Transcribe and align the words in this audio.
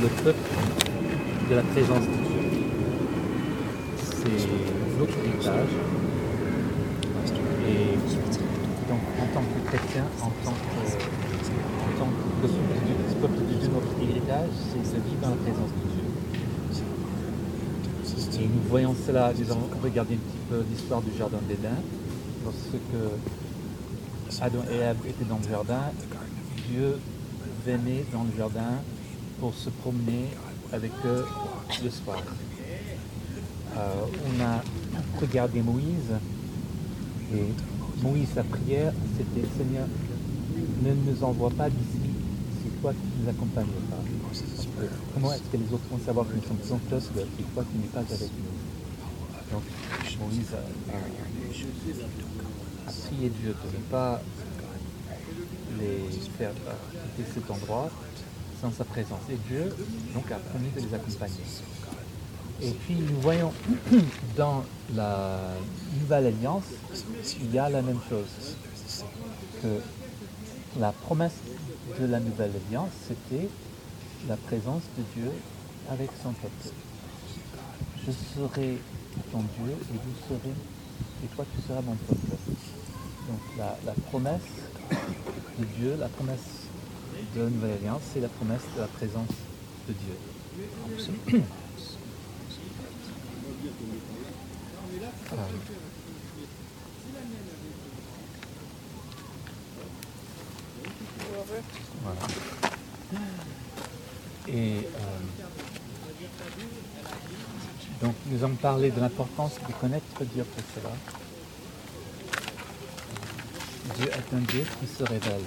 le 0.00 0.08
peuple 0.24 0.48
de 1.50 1.54
la 1.54 1.62
présence 1.62 2.00
de 2.00 2.16
Dieu. 2.24 2.40
C'est 3.98 4.40
notre 4.98 5.18
héritage. 5.18 5.72
Et 7.68 7.96
donc, 8.88 9.02
en 9.20 9.26
tant 9.34 9.42
que 9.42 9.60
chrétien, 9.68 10.04
en 10.22 10.30
tant 10.44 10.52
que, 10.52 10.80
en 11.84 11.92
tant 11.98 12.08
que 12.08 12.24
peuple 12.40 12.54
de 12.54 12.78
Dieu, 12.86 12.96
peuple 13.20 13.40
de 13.40 13.54
Dieu, 13.60 13.68
notre 13.74 13.94
héritage, 14.00 14.52
c'est 14.72 14.96
de 14.96 15.02
vivre 15.04 15.20
dans 15.20 15.30
la 15.30 15.36
présence 15.36 15.70
de 15.70 15.84
Dieu. 15.92 16.06
Et 18.42 18.46
nous 18.46 18.64
voyons 18.70 18.94
cela, 19.06 19.32
nous 19.38 19.50
avons 19.50 19.68
regardé 19.82 20.14
un 20.14 20.18
petit 20.18 20.44
peu 20.48 20.64
l'histoire 20.70 21.02
du 21.02 21.10
jardin 21.18 21.40
d'Éden. 21.46 21.76
Lorsque 22.42 22.80
Adam 24.40 24.64
et 24.72 24.76
Ève 24.76 24.96
étaient 25.06 25.28
dans 25.28 25.40
le 25.44 25.50
jardin, 25.50 25.92
Dieu 26.70 26.98
venait 27.66 28.06
dans 28.14 28.22
le 28.22 28.30
jardin 28.38 28.80
pour 29.40 29.54
se 29.54 29.70
promener 29.70 30.26
avec 30.72 30.92
eux 31.06 31.24
le 31.82 31.90
soir. 31.90 32.22
Euh, 33.76 34.04
on 34.28 34.40
a 34.42 34.62
regardé 35.20 35.62
Moïse 35.62 36.12
et 37.34 37.46
Moïse, 38.02 38.28
sa 38.34 38.44
prière, 38.44 38.92
c'était 39.16 39.46
Seigneur, 39.56 39.86
ne 40.82 40.92
nous 40.92 41.24
envoie 41.24 41.50
pas 41.50 41.70
d'ici 41.70 42.10
si 42.62 42.68
toi 42.82 42.92
qui 42.92 43.22
nous 43.22 43.28
accompagnes 43.30 43.66
pas. 43.90 43.96
Euh, 44.82 44.86
Comment 45.14 45.32
est-ce 45.32 45.42
que 45.50 45.56
les 45.56 45.72
autres 45.72 45.84
vont 45.90 46.00
savoir 46.04 46.26
que 46.26 46.34
nous 46.34 46.42
sommes 46.42 46.62
sans 46.68 46.78
close 46.88 47.04
si 47.04 47.42
toi 47.54 47.64
qui 47.64 47.78
n'es 47.78 47.86
pas 47.86 48.00
avec 48.00 48.20
nous? 48.20 49.52
Donc 49.52 49.62
Moïse 50.20 50.52
a 52.86 52.90
prié 52.90 53.30
Dieu 53.30 53.48
de 53.48 53.76
ne 53.78 53.82
pas 53.90 54.20
les 55.78 56.10
faire 56.38 56.50
euh, 56.50 56.72
quitter 57.16 57.30
cet 57.34 57.50
endroit 57.50 57.90
sans 58.60 58.70
sa 58.72 58.84
présence. 58.84 59.20
Et 59.30 59.36
Dieu 59.48 59.74
donc 60.14 60.30
a 60.30 60.36
promis 60.36 60.70
de 60.70 60.80
les 60.80 60.94
accompagner. 60.94 61.44
Et 62.62 62.70
puis 62.70 62.94
nous 62.94 63.20
voyons 63.20 63.52
dans 64.36 64.64
la 64.94 65.38
nouvelle 65.98 66.26
alliance, 66.26 66.64
il 67.40 67.54
y 67.54 67.58
a 67.58 67.68
la 67.70 67.82
même 67.82 68.00
chose. 68.08 68.56
Que 69.62 69.80
la 70.78 70.92
promesse 70.92 71.36
de 71.98 72.06
la 72.06 72.20
nouvelle 72.20 72.52
alliance, 72.66 72.90
c'était 73.08 73.48
la 74.28 74.36
présence 74.36 74.82
de 74.96 75.02
Dieu 75.14 75.30
avec 75.90 76.10
son 76.22 76.32
peuple. 76.32 76.74
Je 78.06 78.12
serai 78.12 78.78
ton 79.32 79.38
Dieu 79.38 79.72
et 79.72 79.94
vous 79.94 80.28
serez, 80.28 80.54
et 81.24 81.26
toi 81.34 81.44
tu 81.54 81.62
seras 81.62 81.80
mon 81.82 81.94
peuple. 81.94 82.36
Donc 83.28 83.40
la, 83.58 83.76
la 83.86 83.92
promesse 84.08 84.40
de 85.58 85.64
Dieu, 85.78 85.96
la 85.98 86.08
promesse 86.08 86.59
de 87.34 87.40
la 87.42 87.50
nouvelle 87.50 87.72
alliance, 87.72 88.02
c'est 88.12 88.20
la 88.20 88.28
promesse 88.28 88.62
de 88.74 88.80
la 88.80 88.86
présence 88.86 89.28
de 89.88 89.92
Dieu. 89.92 91.42
Voilà. 102.02 102.20
Et 104.48 104.78
euh, 104.78 105.20
donc 108.02 108.14
nous 108.26 108.42
avons 108.42 108.54
parlé 108.56 108.90
de 108.90 109.00
l'importance 109.00 109.54
de 109.68 109.72
connaître 109.74 110.24
Dieu 110.34 110.44
pour 110.44 110.62
cela. 110.74 110.90
Dieu 113.96 114.08
est 114.08 114.34
un 114.34 114.40
Dieu 114.40 114.64
qui 114.80 114.86
se 114.86 115.04
révèle. 115.04 115.44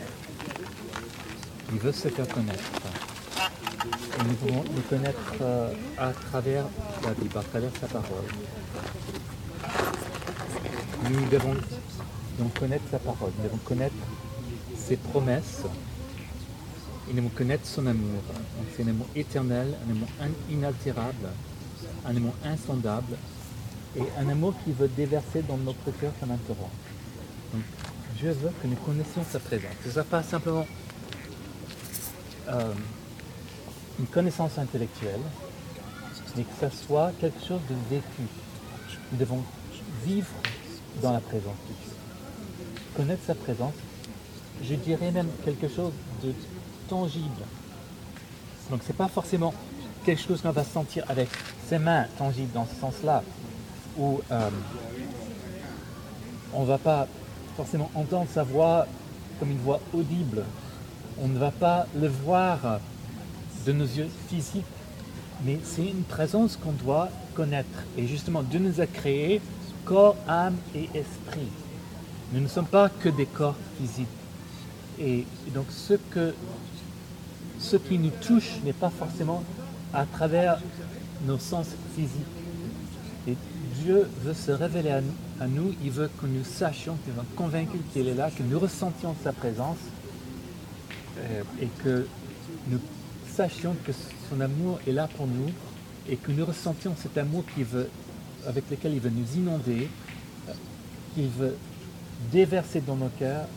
Il 1.73 1.79
veut 1.79 1.91
se 1.91 2.07
faire 2.07 2.27
connaître. 2.27 2.63
Et 4.19 4.23
nous 4.27 4.33
pouvons 4.35 4.63
le 4.75 4.81
connaître 4.81 5.33
euh, 5.41 5.73
à 5.97 6.11
travers 6.11 6.65
la 7.03 7.11
Bible, 7.13 7.37
à 7.37 7.41
travers 7.43 7.71
sa 7.81 7.87
parole. 7.87 8.25
Nous 11.09 11.25
devons 11.29 11.55
connaître 12.59 12.83
sa 12.89 12.99
parole, 12.99 13.31
nous 13.37 13.43
devons 13.43 13.57
connaître 13.65 13.95
ses 14.77 14.95
promesses 14.97 15.61
et 17.09 17.13
nous 17.13 17.17
devons 17.23 17.29
connaître 17.35 17.65
son 17.65 17.85
amour. 17.87 18.21
C'est 18.75 18.83
un 18.83 18.87
amour 18.89 19.07
éternel, 19.15 19.75
un 19.87 19.91
amour 19.91 20.07
in- 20.21 20.53
inaltérable, 20.53 21.27
un 22.05 22.15
amour 22.15 22.33
insondable 22.45 23.15
et 23.97 24.03
un 24.19 24.29
amour 24.29 24.53
qui 24.63 24.71
veut 24.71 24.87
déverser 24.95 25.41
dans 25.47 25.57
notre 25.57 25.91
cœur 25.99 26.11
comme 26.19 26.31
un 26.31 26.37
torrent. 26.37 26.71
Donc 27.53 27.63
Dieu 28.17 28.31
veut 28.31 28.51
que 28.61 28.67
nous 28.67 28.75
connaissions 28.77 29.23
sa 29.29 29.39
présence. 29.39 29.71
Ce 29.91 29.97
ne 29.99 30.03
pas 30.03 30.23
simplement 30.23 30.65
euh, 32.49 32.73
une 33.99 34.07
connaissance 34.07 34.57
intellectuelle, 34.57 35.21
mais 36.35 36.43
que 36.43 36.69
ce 36.69 36.85
soit 36.85 37.11
quelque 37.19 37.39
chose 37.45 37.61
de 37.69 37.75
vécu. 37.89 38.23
Nous 39.11 39.17
devons 39.17 39.43
vivre 40.05 40.33
dans 41.01 41.13
la 41.13 41.19
présence. 41.19 41.55
Connaître 42.95 43.23
sa 43.25 43.35
présence, 43.35 43.73
je 44.63 44.75
dirais 44.75 45.11
même 45.11 45.29
quelque 45.43 45.67
chose 45.67 45.93
de 46.23 46.33
tangible. 46.87 47.43
Donc 48.69 48.81
c'est 48.85 48.95
pas 48.95 49.07
forcément 49.07 49.53
quelque 50.05 50.21
chose 50.21 50.41
qu'on 50.41 50.51
va 50.51 50.63
sentir 50.63 51.05
avec 51.09 51.29
ses 51.67 51.79
mains 51.79 52.05
tangibles 52.17 52.51
dans 52.53 52.65
ce 52.65 52.75
sens-là, 52.79 53.23
où 53.97 54.21
euh, 54.31 54.49
on 56.53 56.61
ne 56.61 56.67
va 56.67 56.77
pas 56.77 57.07
forcément 57.55 57.89
entendre 57.95 58.27
sa 58.33 58.43
voix 58.43 58.87
comme 59.39 59.51
une 59.51 59.59
voix 59.59 59.79
audible. 59.93 60.43
On 61.21 61.27
ne 61.27 61.37
va 61.37 61.51
pas 61.51 61.87
le 61.99 62.07
voir 62.07 62.79
de 63.65 63.71
nos 63.71 63.85
yeux 63.85 64.09
physiques, 64.27 64.65
mais 65.45 65.59
c'est 65.63 65.85
une 65.85 66.03
présence 66.03 66.57
qu'on 66.57 66.71
doit 66.71 67.09
connaître. 67.35 67.83
Et 67.97 68.07
justement, 68.07 68.43
Dieu 68.43 68.59
nous 68.59 68.81
a 68.81 68.87
créés 68.87 69.41
corps, 69.85 70.15
âme 70.27 70.55
et 70.75 70.89
esprit. 70.93 71.47
Nous 72.31 72.41
ne 72.41 72.47
sommes 72.47 72.65
pas 72.65 72.89
que 72.89 73.09
des 73.09 73.25
corps 73.25 73.55
physiques. 73.77 74.07
Et 74.99 75.25
donc 75.53 75.65
ce, 75.69 75.93
qui 77.77 77.97
nous 77.97 78.11
touche 78.21 78.59
n'est 78.63 78.73
pas 78.73 78.89
forcément 78.89 79.43
à 79.93 80.05
travers 80.05 80.59
nos 81.25 81.37
sens 81.37 81.67
physiques. 81.95 82.11
Et 83.27 83.35
Dieu 83.81 84.07
veut 84.23 84.33
se 84.33 84.51
révéler 84.51 84.91
à 85.39 85.47
nous, 85.47 85.73
il 85.83 85.91
veut 85.91 86.09
que 86.19 86.25
nous 86.25 86.43
sachions, 86.43 86.95
que 87.05 87.09
nous 87.09 87.15
soyons 87.15 87.29
convaincus 87.35 87.81
qu'il 87.91 88.07
est 88.07 88.15
là, 88.15 88.29
que 88.29 88.43
nous 88.43 88.59
ressentions 88.59 89.15
sa 89.23 89.33
présence 89.33 89.77
et 91.61 91.67
que 91.83 92.07
nous 92.69 92.79
sachions 93.27 93.75
que 93.85 93.91
son 94.29 94.39
amour 94.41 94.79
est 94.87 94.91
là 94.91 95.07
pour 95.15 95.27
nous 95.27 95.49
et 96.09 96.17
que 96.17 96.31
nous 96.31 96.45
ressentions 96.45 96.95
cet 97.01 97.17
amour 97.17 97.43
veut, 97.57 97.89
avec 98.47 98.69
lequel 98.69 98.93
il 98.93 98.99
veut 98.99 99.09
nous 99.09 99.37
inonder, 99.37 99.89
euh, 100.49 100.53
qu'il 101.13 101.27
veut 101.27 101.55
déverser 102.31 102.81
dans 102.81 102.95
nos 102.95 103.09
cœurs 103.19 103.47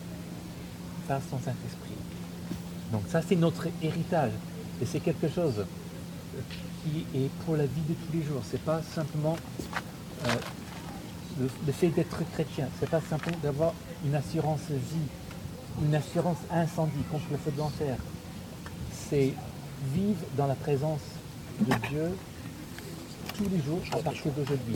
par 1.07 1.19
son 1.29 1.37
Saint-Esprit. 1.39 1.95
Donc 2.91 3.03
ça, 3.09 3.21
c'est 3.21 3.35
notre 3.35 3.67
héritage. 3.81 4.31
Et 4.81 4.85
c'est 4.85 4.99
quelque 4.99 5.27
chose 5.27 5.65
qui 6.83 7.05
est 7.17 7.29
pour 7.45 7.57
la 7.57 7.65
vie 7.65 7.81
de 7.89 7.93
tous 7.93 8.17
les 8.17 8.23
jours. 8.23 8.41
C'est 8.49 8.61
pas 8.61 8.81
simplement 8.93 9.35
euh, 10.27 11.47
d'être 11.81 12.31
chrétien. 12.33 12.67
C'est 12.79 12.89
pas 12.89 13.01
simplement 13.01 13.37
d'avoir 13.43 13.73
une 14.05 14.15
assurance 14.15 14.61
vie, 14.69 15.09
une 15.83 15.95
assurance 15.95 16.37
incendie 16.51 17.03
contre 17.11 17.25
le 17.31 17.37
feu 17.37 17.51
de 17.51 17.57
l'enfer. 17.57 17.97
C'est 19.09 19.33
vivre 19.93 20.19
dans 20.35 20.47
la 20.47 20.55
présence 20.55 21.01
de 21.61 21.73
Dieu 21.87 22.11
tous 23.37 23.49
les 23.49 23.61
jours 23.61 23.81
à 23.91 23.97
partir 23.97 24.31
d'aujourd'hui. 24.31 24.75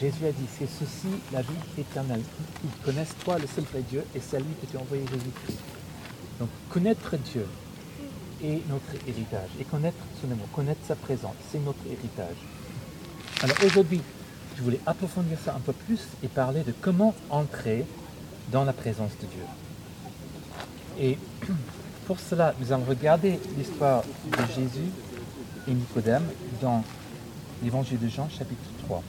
Jésus 0.00 0.26
a 0.26 0.32
dit, 0.32 0.46
c'est 0.58 0.68
ceci 0.68 1.08
la 1.32 1.42
vie 1.42 1.48
éternelle. 1.78 2.22
Ils 2.64 2.84
connaissent 2.84 3.14
toi, 3.22 3.38
le 3.38 3.46
seul 3.46 3.64
vrai 3.64 3.82
Dieu, 3.82 4.04
et 4.14 4.20
c'est 4.20 4.36
à 4.36 4.40
lui 4.40 4.54
que 4.60 4.66
tu 4.70 4.76
as 4.76 4.80
envoyé 4.80 5.02
Jésus-Christ. 5.06 5.58
Donc 6.38 6.48
connaître 6.70 7.16
Dieu 7.16 7.46
est 8.42 8.66
notre 8.68 8.94
héritage. 9.06 9.50
Et 9.58 9.64
connaître 9.64 9.98
son 10.22 10.30
amour, 10.30 10.46
connaître 10.54 10.80
sa 10.86 10.96
présence, 10.96 11.34
c'est 11.50 11.62
notre 11.64 11.84
héritage. 11.86 12.36
Alors 13.42 13.56
aujourd'hui, 13.64 14.00
je 14.56 14.62
voulais 14.62 14.80
approfondir 14.86 15.38
ça 15.44 15.54
un 15.54 15.60
peu 15.60 15.72
plus 15.72 16.00
et 16.22 16.28
parler 16.28 16.62
de 16.62 16.72
comment 16.80 17.14
entrer 17.30 17.84
dans 18.50 18.64
la 18.64 18.72
présence 18.72 19.12
de 19.20 19.26
Dieu. 19.26 19.44
Et 21.00 21.16
pour 22.06 22.20
cela, 22.20 22.54
nous 22.60 22.72
allons 22.72 22.84
regarder 22.84 23.40
l'histoire 23.56 24.02
de 24.02 24.54
Jésus 24.54 24.90
et 25.66 25.72
Nicodème 25.72 26.24
dans 26.60 26.84
l'évangile 27.62 27.98
de 27.98 28.08
Jean, 28.08 28.28
chapitre 28.28 28.60
3. 28.84 29.02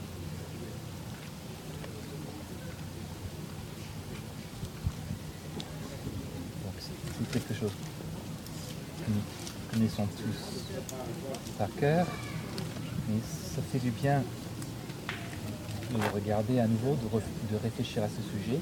Donc, 6.64 6.72
c'est 6.80 7.30
quelque 7.30 7.60
chose 7.60 7.72
que 9.04 9.10
nous 9.10 9.20
connaissons 9.70 10.06
tous 10.06 10.64
par 11.58 11.68
cœur, 11.78 12.06
mais 13.08 13.20
ça 13.54 13.60
fait 13.70 13.80
du 13.80 13.90
bien 13.90 14.22
de 15.92 15.98
le 15.98 16.08
regarder 16.14 16.58
à 16.58 16.66
nouveau, 16.66 16.96
de, 16.96 17.54
de 17.54 17.62
réfléchir 17.62 18.02
à 18.02 18.08
ce 18.08 18.22
sujet. 18.38 18.60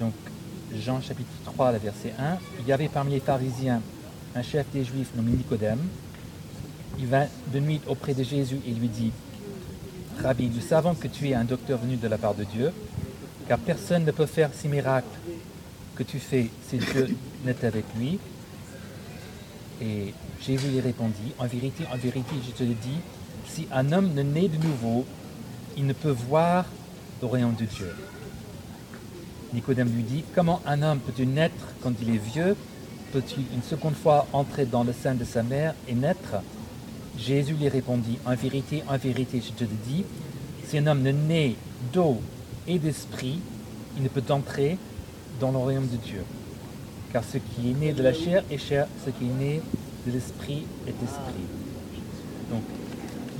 Donc, 0.00 0.14
Jean 0.74 1.00
chapitre 1.00 1.30
3, 1.44 1.72
le 1.72 1.78
verset 1.78 2.12
1, 2.18 2.38
il 2.60 2.66
y 2.66 2.72
avait 2.72 2.88
parmi 2.88 3.12
les 3.12 3.20
pharisiens 3.20 3.80
un 4.34 4.42
chef 4.42 4.66
des 4.72 4.84
Juifs 4.84 5.10
nommé 5.16 5.32
Nicodème. 5.32 5.80
Il 6.98 7.06
va 7.06 7.26
de 7.52 7.58
nuit 7.58 7.80
auprès 7.86 8.12
de 8.12 8.22
Jésus 8.22 8.60
et 8.66 8.72
lui 8.72 8.88
dit, 8.88 9.12
Rabbi, 10.22 10.50
nous 10.54 10.60
savons 10.60 10.94
que 10.94 11.08
tu 11.08 11.28
es 11.28 11.34
un 11.34 11.44
docteur 11.44 11.78
venu 11.78 11.96
de 11.96 12.08
la 12.08 12.18
part 12.18 12.34
de 12.34 12.44
Dieu, 12.44 12.72
car 13.48 13.58
personne 13.58 14.04
ne 14.04 14.10
peut 14.10 14.26
faire 14.26 14.50
ces 14.52 14.68
miracles 14.68 15.06
que 15.94 16.02
tu 16.02 16.18
fais 16.18 16.50
si 16.68 16.78
Dieu 16.78 17.16
n'est 17.44 17.64
avec 17.64 17.84
lui. 17.96 18.18
Et 19.80 20.12
Jésus 20.40 20.68
lui 20.68 20.80
répondit, 20.80 21.32
en 21.38 21.46
vérité, 21.46 21.84
en 21.92 21.96
vérité, 21.96 22.34
je 22.46 22.50
te 22.52 22.62
le 22.62 22.74
dis, 22.74 22.98
si 23.48 23.66
un 23.72 23.90
homme 23.92 24.12
ne 24.12 24.22
naît 24.22 24.48
de 24.48 24.62
nouveau, 24.62 25.06
il 25.76 25.86
ne 25.86 25.92
peut 25.92 26.10
voir 26.10 26.66
le 27.22 27.26
royaume 27.26 27.54
de 27.54 27.64
Dieu. 27.64 27.90
Nicodème 29.54 29.88
lui 29.94 30.02
dit, 30.02 30.24
comment 30.34 30.60
un 30.66 30.82
homme 30.82 30.98
peut-il 30.98 31.30
naître 31.30 31.54
quand 31.82 31.92
il 32.02 32.14
est 32.14 32.18
vieux? 32.18 32.54
Peut-il 33.12 33.44
une 33.54 33.62
seconde 33.62 33.94
fois 33.94 34.26
entrer 34.32 34.66
dans 34.66 34.84
le 34.84 34.92
sein 34.92 35.14
de 35.14 35.24
sa 35.24 35.42
mère 35.42 35.74
et 35.88 35.94
naître? 35.94 36.36
Jésus 37.18 37.54
lui 37.54 37.68
répondit, 37.68 38.18
en 38.26 38.34
vérité, 38.34 38.82
en 38.88 38.98
vérité, 38.98 39.42
je 39.44 39.52
te 39.52 39.64
le 39.64 39.76
dis, 39.86 40.04
si 40.66 40.78
un 40.78 40.86
homme 40.86 41.02
ne 41.02 41.12
naît 41.12 41.54
d'eau 41.92 42.20
et 42.66 42.78
d'esprit, 42.78 43.40
il 43.96 44.02
ne 44.02 44.08
peut 44.08 44.22
entrer 44.28 44.76
dans 45.40 45.50
le 45.50 45.56
royaume 45.56 45.88
de 45.88 45.96
Dieu. 45.96 46.22
Car 47.12 47.24
ce 47.24 47.38
qui 47.38 47.70
est 47.70 47.74
né 47.74 47.92
de 47.92 48.02
la 48.02 48.12
chair 48.12 48.44
est 48.50 48.58
chair, 48.58 48.86
ce 49.04 49.10
qui 49.10 49.24
est 49.24 49.38
né 49.40 49.62
de 50.06 50.12
l'esprit 50.12 50.66
est 50.86 50.90
esprit. 50.90 51.46
Donc, 52.50 52.62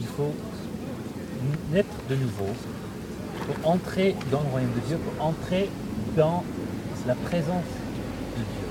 il 0.01 0.07
faut 0.07 0.33
naître 1.71 1.95
de 2.09 2.15
nouveau 2.17 2.49
pour 3.47 3.71
entrer 3.71 4.17
dans 4.33 4.41
le 4.41 4.49
royaume 4.49 4.73
de 4.75 4.87
Dieu, 4.89 4.97
pour 4.97 5.27
entrer 5.27 5.69
dans 6.19 6.43
la 7.07 7.15
présence 7.15 7.71
de 8.37 8.43
Dieu. 8.43 8.67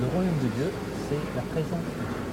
Le 0.00 0.06
royaume 0.14 0.38
de 0.42 0.48
Dieu, 0.54 0.70
c'est 1.08 1.34
la 1.34 1.42
présence 1.42 1.80
de 1.80 2.04
Dieu. 2.04 2.24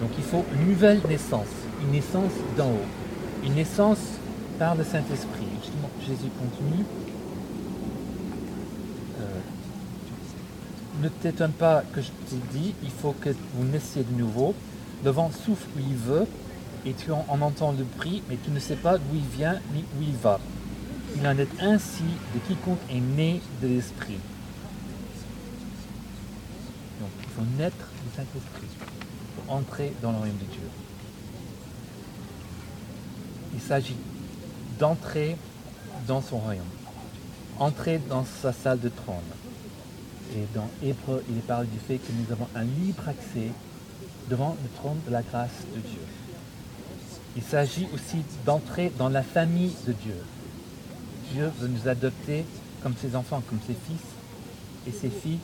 Donc 0.00 0.10
il 0.18 0.24
faut 0.24 0.44
une 0.52 0.68
nouvelle 0.70 1.00
naissance, 1.08 1.46
une 1.80 1.92
naissance 1.92 2.32
d'en 2.58 2.70
haut, 2.70 2.88
une 3.44 3.54
naissance 3.54 4.00
par 4.58 4.74
le 4.74 4.82
Saint-Esprit. 4.82 5.46
Jésus 6.00 6.30
continue. 6.36 6.84
Euh, 9.20 9.40
ne 11.02 11.08
t'étonne 11.08 11.52
pas 11.52 11.84
que 11.92 12.00
je 12.00 12.08
te 12.08 12.34
dis, 12.52 12.74
il 12.82 12.90
faut 12.90 13.14
que 13.20 13.30
vous 13.54 13.64
naissiez 13.64 14.02
de 14.02 14.18
nouveau. 14.18 14.56
Le 15.04 15.10
vent 15.12 15.30
souffle 15.30 15.68
où 15.76 15.80
il 15.88 15.96
veut, 15.96 16.26
et 16.84 16.94
tu 16.94 17.12
en, 17.12 17.24
entends 17.28 17.70
le 17.70 17.84
prix, 17.84 18.24
mais 18.28 18.36
tu 18.44 18.50
ne 18.50 18.58
sais 18.58 18.74
pas 18.74 18.98
d'où 18.98 19.14
il 19.14 19.38
vient 19.38 19.60
ni 19.72 19.82
où 19.82 20.02
il 20.02 20.16
va. 20.16 20.40
Il 21.16 21.26
en 21.26 21.36
est 21.38 21.60
ainsi 21.60 22.04
de 22.34 22.38
quiconque 22.40 22.78
est 22.90 23.00
né 23.00 23.40
de 23.60 23.68
l'Esprit. 23.68 24.18
Donc 27.00 27.10
il 27.22 27.28
faut 27.28 27.58
naître 27.58 27.88
du 28.04 28.16
Saint-Esprit 28.16 28.68
pour 29.36 29.54
entrer 29.54 29.92
dans 30.02 30.12
le 30.12 30.18
royaume 30.18 30.38
de 30.38 30.52
Dieu. 30.52 30.68
Il 33.54 33.60
s'agit 33.60 33.96
d'entrer 34.78 35.36
dans 36.06 36.22
son 36.22 36.38
royaume, 36.38 36.64
entrer 37.58 38.00
dans 38.08 38.24
sa 38.24 38.52
salle 38.52 38.80
de 38.80 38.88
trône. 38.88 39.16
Et 40.34 40.46
dans 40.54 40.68
Hébreu, 40.82 41.22
il 41.28 41.36
est 41.36 41.46
parlé 41.46 41.68
du 41.68 41.78
fait 41.78 41.98
que 41.98 42.10
nous 42.12 42.32
avons 42.32 42.48
un 42.54 42.64
libre 42.64 43.08
accès 43.08 43.50
devant 44.30 44.56
le 44.62 44.68
trône 44.78 44.98
de 45.06 45.12
la 45.12 45.22
grâce 45.22 45.50
de 45.74 45.80
Dieu. 45.80 46.00
Il 47.36 47.42
s'agit 47.42 47.86
aussi 47.94 48.22
d'entrer 48.46 48.92
dans 48.98 49.08
la 49.08 49.22
famille 49.22 49.72
de 49.86 49.92
Dieu. 49.92 50.16
Dieu 51.32 51.50
veut 51.58 51.68
nous 51.68 51.88
adopter 51.88 52.44
comme 52.82 52.94
ses 53.00 53.16
enfants, 53.16 53.42
comme 53.48 53.60
ses 53.66 53.74
fils 53.74 54.02
et 54.86 54.92
ses 54.92 55.10
filles, 55.10 55.38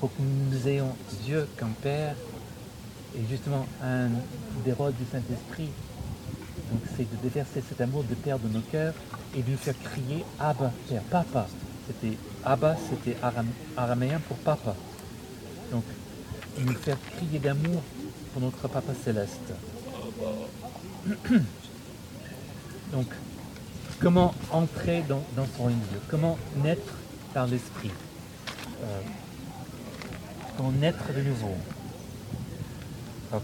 pour 0.00 0.10
que 0.10 0.22
nous 0.22 0.68
ayons 0.68 0.94
Dieu 1.24 1.46
comme 1.58 1.72
Père 1.82 2.16
et 3.16 3.20
justement 3.30 3.66
un 3.82 4.08
des 4.64 4.72
rôles 4.72 4.94
du 4.94 5.04
Saint-Esprit. 5.10 5.70
Donc 6.70 6.80
c'est 6.96 7.10
de 7.10 7.16
déverser 7.22 7.62
cet 7.68 7.80
amour 7.80 8.04
de 8.04 8.14
Père 8.14 8.38
de 8.38 8.48
nos 8.48 8.60
cœurs 8.60 8.94
et 9.36 9.42
de 9.42 9.50
nous 9.50 9.56
faire 9.56 9.74
crier 9.82 10.24
Abba, 10.40 10.72
Père, 10.88 11.02
Papa. 11.02 11.46
C'était 11.86 12.16
Abba, 12.44 12.76
c'était 12.90 13.16
araméen 13.76 14.18
pour 14.26 14.36
Papa. 14.38 14.74
Donc 15.70 15.84
nous 16.58 16.74
faire 16.74 16.98
crier 17.16 17.38
d'amour 17.38 17.82
pour 18.32 18.42
notre 18.42 18.68
Papa 18.68 18.92
céleste. 19.04 19.52
Donc, 22.92 23.06
comment 24.00 24.34
entrer 24.50 25.02
dans, 25.08 25.22
son 25.56 25.62
royaume 25.62 25.80
Comment 26.08 26.38
naître 26.62 26.94
par 27.32 27.46
l'Esprit? 27.46 27.90
Euh, 28.82 29.00
Comment 30.56 30.70
naître 30.72 31.12
de 31.12 31.20
nouveau? 31.20 31.54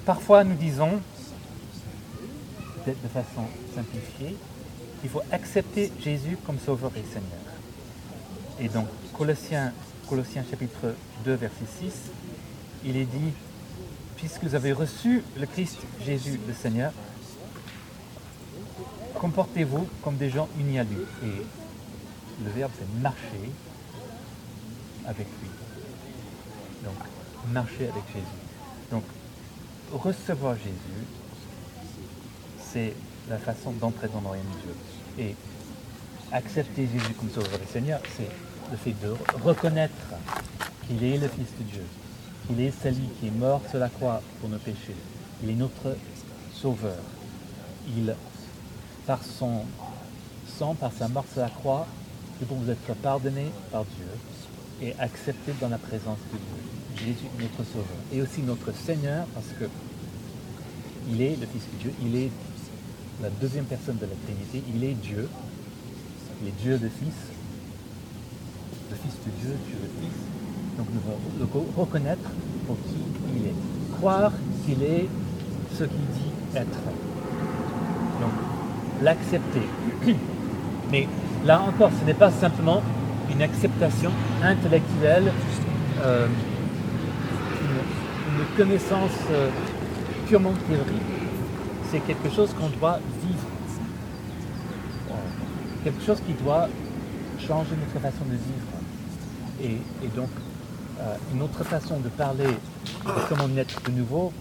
Parfois, 0.06 0.44
nous 0.44 0.55
disons, 0.55 1.00
peut-être 2.85 3.02
de 3.02 3.08
façon 3.08 3.47
simplifiée, 3.75 4.37
qu'il 5.00 5.11
faut 5.11 5.23
accepter 5.32 5.91
Jésus 6.00 6.38
comme 6.47 6.58
Sauveur 6.58 6.93
et 6.96 7.03
Seigneur. 7.03 7.41
Et 8.61 8.69
donc, 8.69 8.87
Colossiens, 9.17 9.73
Colossiens 10.08 10.44
chapitre 10.49 10.94
2, 11.25 11.35
verset 11.35 11.64
6, 11.81 11.93
il 12.85 12.96
est 12.96 13.06
dit, 13.06 13.32
puisque 14.17 14.44
vous 14.44 14.55
avez 14.55 14.73
reçu 14.73 15.25
le 15.37 15.46
Christ 15.46 15.79
Jésus 16.05 16.38
le 16.46 16.55
Seigneur, 16.55 16.93
comportez-vous 19.20 19.87
comme 20.02 20.17
des 20.17 20.31
gens 20.31 20.49
unis 20.58 20.78
à 20.78 20.84
lui. 20.84 21.02
Et 21.22 21.44
le 22.43 22.50
verbe, 22.50 22.72
c'est 22.78 23.02
marcher 23.02 23.50
avec 25.06 25.26
lui. 25.26 25.50
Donc, 26.84 26.94
marcher 27.52 27.88
avec 27.88 28.02
Jésus. 28.14 28.26
Donc, 28.90 29.05
recevoir 29.93 30.56
Jésus, 30.56 31.05
c'est 32.72 32.94
la 33.28 33.37
façon 33.37 33.72
d'entrer 33.72 34.08
dans 34.08 34.22
le 34.22 34.26
royaume 34.26 34.46
de 34.46 34.62
Dieu. 34.62 35.26
Et 35.26 35.37
accepter 36.32 36.88
Jésus 36.90 37.14
comme 37.14 37.28
sauveur 37.28 37.61
et 37.62 37.70
Seigneur, 37.70 38.00
c'est 38.17 38.31
le 38.70 38.76
fait 38.78 38.94
de 39.02 39.14
reconnaître 39.44 39.94
qu'il 40.87 41.05
est 41.05 41.19
le 41.19 41.28
Fils 41.28 41.49
de 41.58 41.64
Dieu, 41.64 41.84
qu'il 42.46 42.61
est 42.61 42.72
celui 42.82 43.06
qui 43.20 43.26
est 43.26 43.38
mort 43.38 43.61
sur 43.69 43.81
la 43.81 43.90
croix 43.90 44.22
pour 44.40 44.49
nos 44.49 44.58
péchés. 44.58 44.96
Il 45.43 45.50
est 45.50 45.55
notre 45.55 45.94
sauveur. 46.55 47.02
Il 47.88 48.14
par 49.11 49.25
son 49.25 49.62
sang, 50.57 50.77
par 50.77 50.93
sa 50.93 51.09
mort 51.09 51.25
sur 51.33 51.41
la 51.41 51.49
croix, 51.49 51.85
pour 52.47 52.57
vous 52.59 52.71
être 52.71 52.95
pardonné 53.03 53.47
par 53.73 53.85
Dieu 53.85 54.07
et 54.81 54.95
accepté 55.01 55.51
dans 55.61 55.69
la 55.69 55.79
présence 55.79 56.19
de 56.33 56.39
Dieu. 56.39 57.07
Jésus, 57.07 57.27
notre 57.41 57.69
Sauveur, 57.69 58.01
et 58.12 58.23
aussi 58.23 58.41
notre 58.43 58.73
Seigneur, 58.73 59.27
parce 59.35 59.49
que 59.59 59.65
il 61.11 61.20
est 61.23 61.34
le 61.41 61.46
Fils 61.49 61.65
de 61.73 61.77
Dieu, 61.81 61.93
il 62.01 62.15
est 62.15 62.31
la 63.20 63.31
deuxième 63.31 63.65
personne 63.65 63.96
de 63.96 64.06
la 64.06 64.15
Trinité, 64.25 64.63
il 64.73 64.84
est 64.84 64.94
Dieu, 64.94 65.29
il 66.41 66.49
est 66.49 66.63
Dieu 66.63 66.79
le 66.81 66.89
Fils, 66.89 67.19
le 68.91 68.96
Fils 68.96 69.15
de 69.27 69.31
Dieu, 69.41 69.56
Dieu 69.67 69.77
le 69.82 70.06
Fils. 70.06 70.19
Donc 70.79 70.87
nous 70.94 71.01
devons 71.01 71.67
le 71.75 71.81
reconnaître 71.82 72.31
pour 72.65 72.77
qui 72.77 73.03
il 73.34 73.46
est, 73.49 73.96
croire 73.99 74.31
qu'il 74.65 74.84
est 74.84 75.08
ce 75.77 75.82
qu'il 75.82 76.06
dit 76.15 76.31
être. 76.55 76.79
L'accepter. 79.03 79.63
Mais 80.91 81.07
là 81.45 81.61
encore, 81.61 81.91
ce 82.01 82.05
n'est 82.05 82.15
pas 82.15 82.31
simplement 82.31 82.83
une 83.31 83.43
acceptation 83.43 84.11
intellectuelle, 84.43 85.33
euh, 86.03 86.27
une, 86.27 86.31
connaissance 88.57 89.13
euh, 89.31 89.49
purement 90.27 90.55
théorique. 90.69 91.03
C'est 91.91 92.01
quelque 92.01 92.31
chose 92.35 92.53
qu'on 92.55 92.69
doit 92.69 92.99
vivre. 93.23 93.47
Quelque 95.85 96.03
chose 96.05 96.21
qui 96.27 96.33
doit 96.35 96.69
changer 97.39 97.77
notre 97.77 98.01
façon 98.03 98.25
de 98.27 98.33
vivre. 98.33 99.79
Et, 100.03 100.09
donc, 100.09 100.29
euh, 101.01 101.15
une 101.35 101.43
autre 101.43 101.63
façon 101.65 102.01
de 102.01 102.09
parler 102.09 102.47
de 102.47 103.29
comment 103.29 103.49
naître 103.49 103.81
de 103.83 103.91
nouveau, 103.93 104.33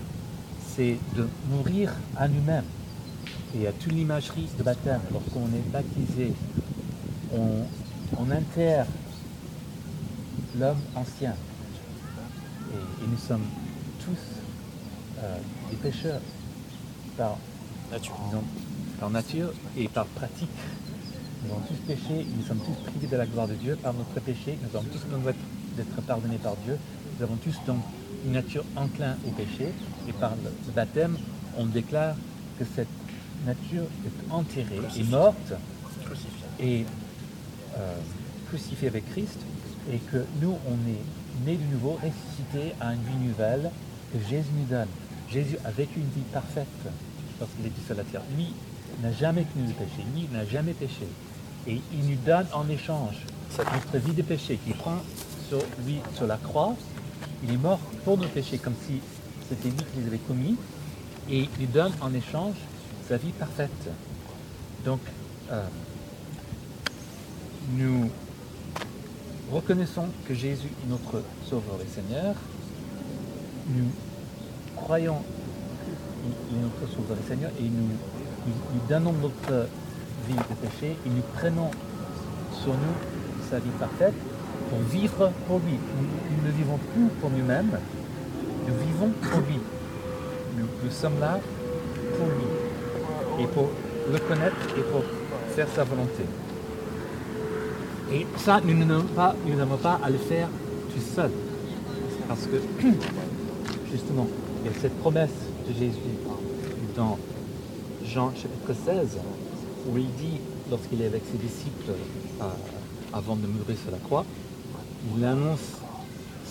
c'est 0.75 0.98
de 1.16 1.28
mourir 1.50 1.94
à 2.18 2.28
nous-mêmes 2.28 2.66
et 3.58 3.68
à 3.68 3.72
toute 3.72 3.94
l'imagerie 3.94 4.48
de 4.58 4.63
baptême, 4.63 5.01
lorsqu'on 5.12 5.48
est 5.48 5.72
baptisé, 5.72 6.34
on, 7.34 7.65
on 8.18 8.32
enterre 8.32 8.86
l'homme 10.60 10.79
ancien. 10.96 11.34
Et, 12.74 13.08
nous 13.08 13.18
sommes 13.18 13.46
tous 14.00 14.18
euh, 15.24 15.38
des 15.72 15.77
pécheurs 15.77 16.22
par 17.18 17.38
nature. 17.91 18.15
par 19.00 19.10
nature 19.10 19.51
et 19.77 19.88
par 19.88 20.06
pratique. 20.06 20.50
Nous 21.44 21.51
avons 21.51 21.62
tous 21.62 21.88
péché, 21.88 22.27
nous 22.38 22.46
sommes 22.46 22.60
tous 22.60 22.91
privés 22.91 23.08
de 23.08 23.15
la 23.15 23.25
gloire 23.25 23.48
de 23.48 23.56
Dieu 23.56 23.77
par 23.82 23.94
notre 23.94 24.20
péché, 24.20 24.58
nous 24.62 24.77
avons 24.77 24.88
tous 24.89 25.06
besoin 25.06 25.34
d'être 25.77 26.01
pardonnés 26.01 26.38
par 26.38 26.56
Dieu, 26.65 26.77
nous 27.18 27.24
avons 27.24 27.38
tous 27.38 27.56
donc 27.65 27.79
une 28.25 28.34
nature 28.34 28.65
enclin 28.75 29.15
au 29.25 29.32
péché, 29.32 29.72
et 30.08 30.13
par 30.13 30.32
le 30.32 30.72
baptême, 30.74 31.18
on 31.58 31.65
déclare 31.65 32.15
que 32.60 32.65
cette 32.75 32.89
nature 33.50 33.88
est 34.06 34.32
enterrée, 34.32 34.82
et 34.98 35.03
morte, 35.03 35.53
et 36.60 36.86
euh, 37.77 37.96
crucifiée 38.48 38.88
avec 38.88 39.10
Christ, 39.12 39.39
et 39.91 39.98
que 40.12 40.25
nous, 40.41 40.56
on 40.68 40.77
est 40.89 41.46
nés 41.46 41.58
de 41.58 41.74
nouveau, 41.74 41.94
ressuscités 41.94 42.75
à 42.79 42.94
une 42.94 43.01
vie 43.01 43.27
nouvelle 43.27 43.72
que 44.13 44.20
Jésus 44.29 44.50
nous 44.56 44.65
donne. 44.65 44.88
Jésus 45.32 45.58
a 45.65 45.72
vécu 45.72 46.00
une 46.00 46.10
vie 46.10 46.27
parfaite 46.34 46.68
lorsqu'il 47.39 47.65
était 47.65 47.82
sur 47.86 47.96
la 47.96 48.03
terre. 48.03 48.22
Lui 48.36 48.53
n'a 49.01 49.12
jamais 49.13 49.46
connu 49.53 49.68
le 49.68 49.74
péché, 49.74 50.03
lui 50.15 50.27
n'a 50.32 50.46
jamais 50.46 50.74
péché. 50.74 51.08
Et 51.68 51.82
il 51.94 52.10
nous 52.10 52.18
donne 52.25 52.48
en 52.53 52.68
échange 52.70 53.15
notre 53.58 54.06
vie 54.06 54.13
de 54.13 54.22
péché 54.22 54.58
qu'il 54.63 54.74
prend 54.74 54.98
sur 55.48 55.60
lui 55.86 56.00
sur 56.15 56.27
la 56.27 56.38
croix. 56.38 56.75
Il 57.44 57.53
est 57.53 57.58
mort 57.58 57.79
pour 58.03 58.18
nos 58.18 58.27
péchés 58.27 58.58
comme 58.58 58.75
si 58.86 59.00
c'était 59.48 59.70
lui 59.70 59.84
qui 59.91 60.01
les 60.01 60.08
avait 60.08 60.18
commis. 60.18 60.56
Et 61.29 61.41
il 61.60 61.65
nous 61.65 61.72
donne 61.72 61.94
en 62.01 62.13
échange 62.13 62.56
vie 63.18 63.32
parfaite. 63.32 63.89
Donc, 64.86 65.00
euh, 65.51 65.63
nous 67.75 68.10
reconnaissons 69.51 70.06
que 70.28 70.34
Jésus 70.34 70.68
est 70.68 70.89
notre 70.89 71.24
Sauveur 71.48 71.80
et 71.84 71.88
Seigneur. 71.88 72.36
Nous 73.70 73.89
croyons 74.75 75.22
qu'il 76.24 76.58
est 76.58 76.62
notre 76.62 76.94
Sauveur 76.94 77.18
et 77.24 77.28
Seigneur 77.28 77.51
et 77.60 77.63
nous, 77.63 77.89
nous, 78.48 78.88
donnons 78.88 79.13
notre 79.13 79.68
vie 80.28 80.36
de 80.36 80.68
péché 80.68 80.96
et 81.06 81.10
nous 81.10 81.24
prenons 81.36 81.72
sur 82.62 82.74
nous 82.74 83.48
sa 83.50 83.60
vie 83.60 83.70
parfaite 83.80 84.13
pour 84.70 84.80
vivre 84.80 85.32
pour 85.48 85.60
lui. 85.60 85.80
Nous, 86.00 86.48
ne 86.48 86.51
vivons 86.51 86.78
plus 86.94 87.08
pour 87.20 87.30
nous-mêmes, 87.32 87.80
nous 88.68 88.74
vivons 88.86 89.10
pour 89.22 89.39
lui. 89.42 89.60
nous 90.84 90.92
sommes 90.92 91.20
là 91.20 91.39
pour 92.18 92.28
lui 92.28 92.59
et 93.39 93.48
pour 93.48 93.69
le 94.12 94.19
connaître 94.19 94.55
et 94.77 94.81
pour 94.81 95.03
faire 95.55 95.67
sa 95.75 95.84
volonté. 95.84 96.24
Et 98.12 98.25
ça, 98.38 98.60
nous 98.63 98.74
n'avons 98.86 99.03
pas, 99.15 99.36
pas 99.84 100.00
à 100.03 100.10
le 100.10 100.17
faire 100.17 100.48
tout 100.93 101.15
seul. 101.15 101.31
Parce 102.27 102.46
que, 102.46 102.58
justement, 103.91 104.27
il 104.63 104.72
y 104.72 104.75
a 104.75 104.79
cette 104.79 104.98
promesse 105.00 105.29
de 105.67 105.74
Jésus 105.74 106.00
dans 106.96 107.17
Jean 108.05 108.31
chapitre 108.31 108.74
16, 108.86 109.17
où 109.88 109.98
il 109.98 110.12
dit, 110.13 110.39
lorsqu'il 110.69 111.01
est 111.01 111.08
avec 111.08 111.24
ses 111.31 111.38
disciples 111.38 111.91
euh, 112.41 112.46
avant 113.13 113.36
de 113.36 113.46
mourir 113.48 113.77
sur 113.81 113.91
la 113.91 113.98
croix, 113.98 114.25
il 115.15 115.24
annonce 115.24 115.79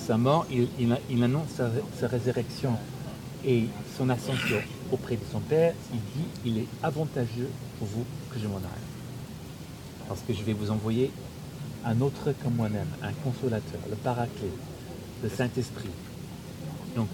sa 0.07 0.17
mort, 0.17 0.47
il, 0.51 1.23
annonce 1.23 1.49
sa, 1.99 2.09
résurrection 2.09 2.73
et 3.45 3.65
son 3.97 4.09
ascension 4.09 4.57
auprès 4.93 5.17
de 5.17 5.25
son 5.31 5.41
Père. 5.41 5.75
Il 5.93 6.01
dit, 6.01 6.29
il 6.45 6.59
est 6.59 6.69
avantageux 6.83 7.49
pour 7.79 7.89
vous 7.89 8.05
que 8.31 8.39
je 8.39 8.47
m'en 8.47 8.57
aille. 8.57 8.89
Parce 10.09 10.21
que 10.27 10.33
je 10.33 10.43
vais 10.43 10.53
vous 10.53 10.71
envoyer 10.71 11.11
un 11.85 12.01
autre 12.01 12.33
comme 12.43 12.55
moi-même, 12.55 12.89
un 13.03 13.13
consolateur, 13.25 13.81
le 13.89 13.97
paraclet, 13.97 14.51
le 15.23 15.29
Saint-Esprit. 15.29 15.91
Donc, 16.97 17.09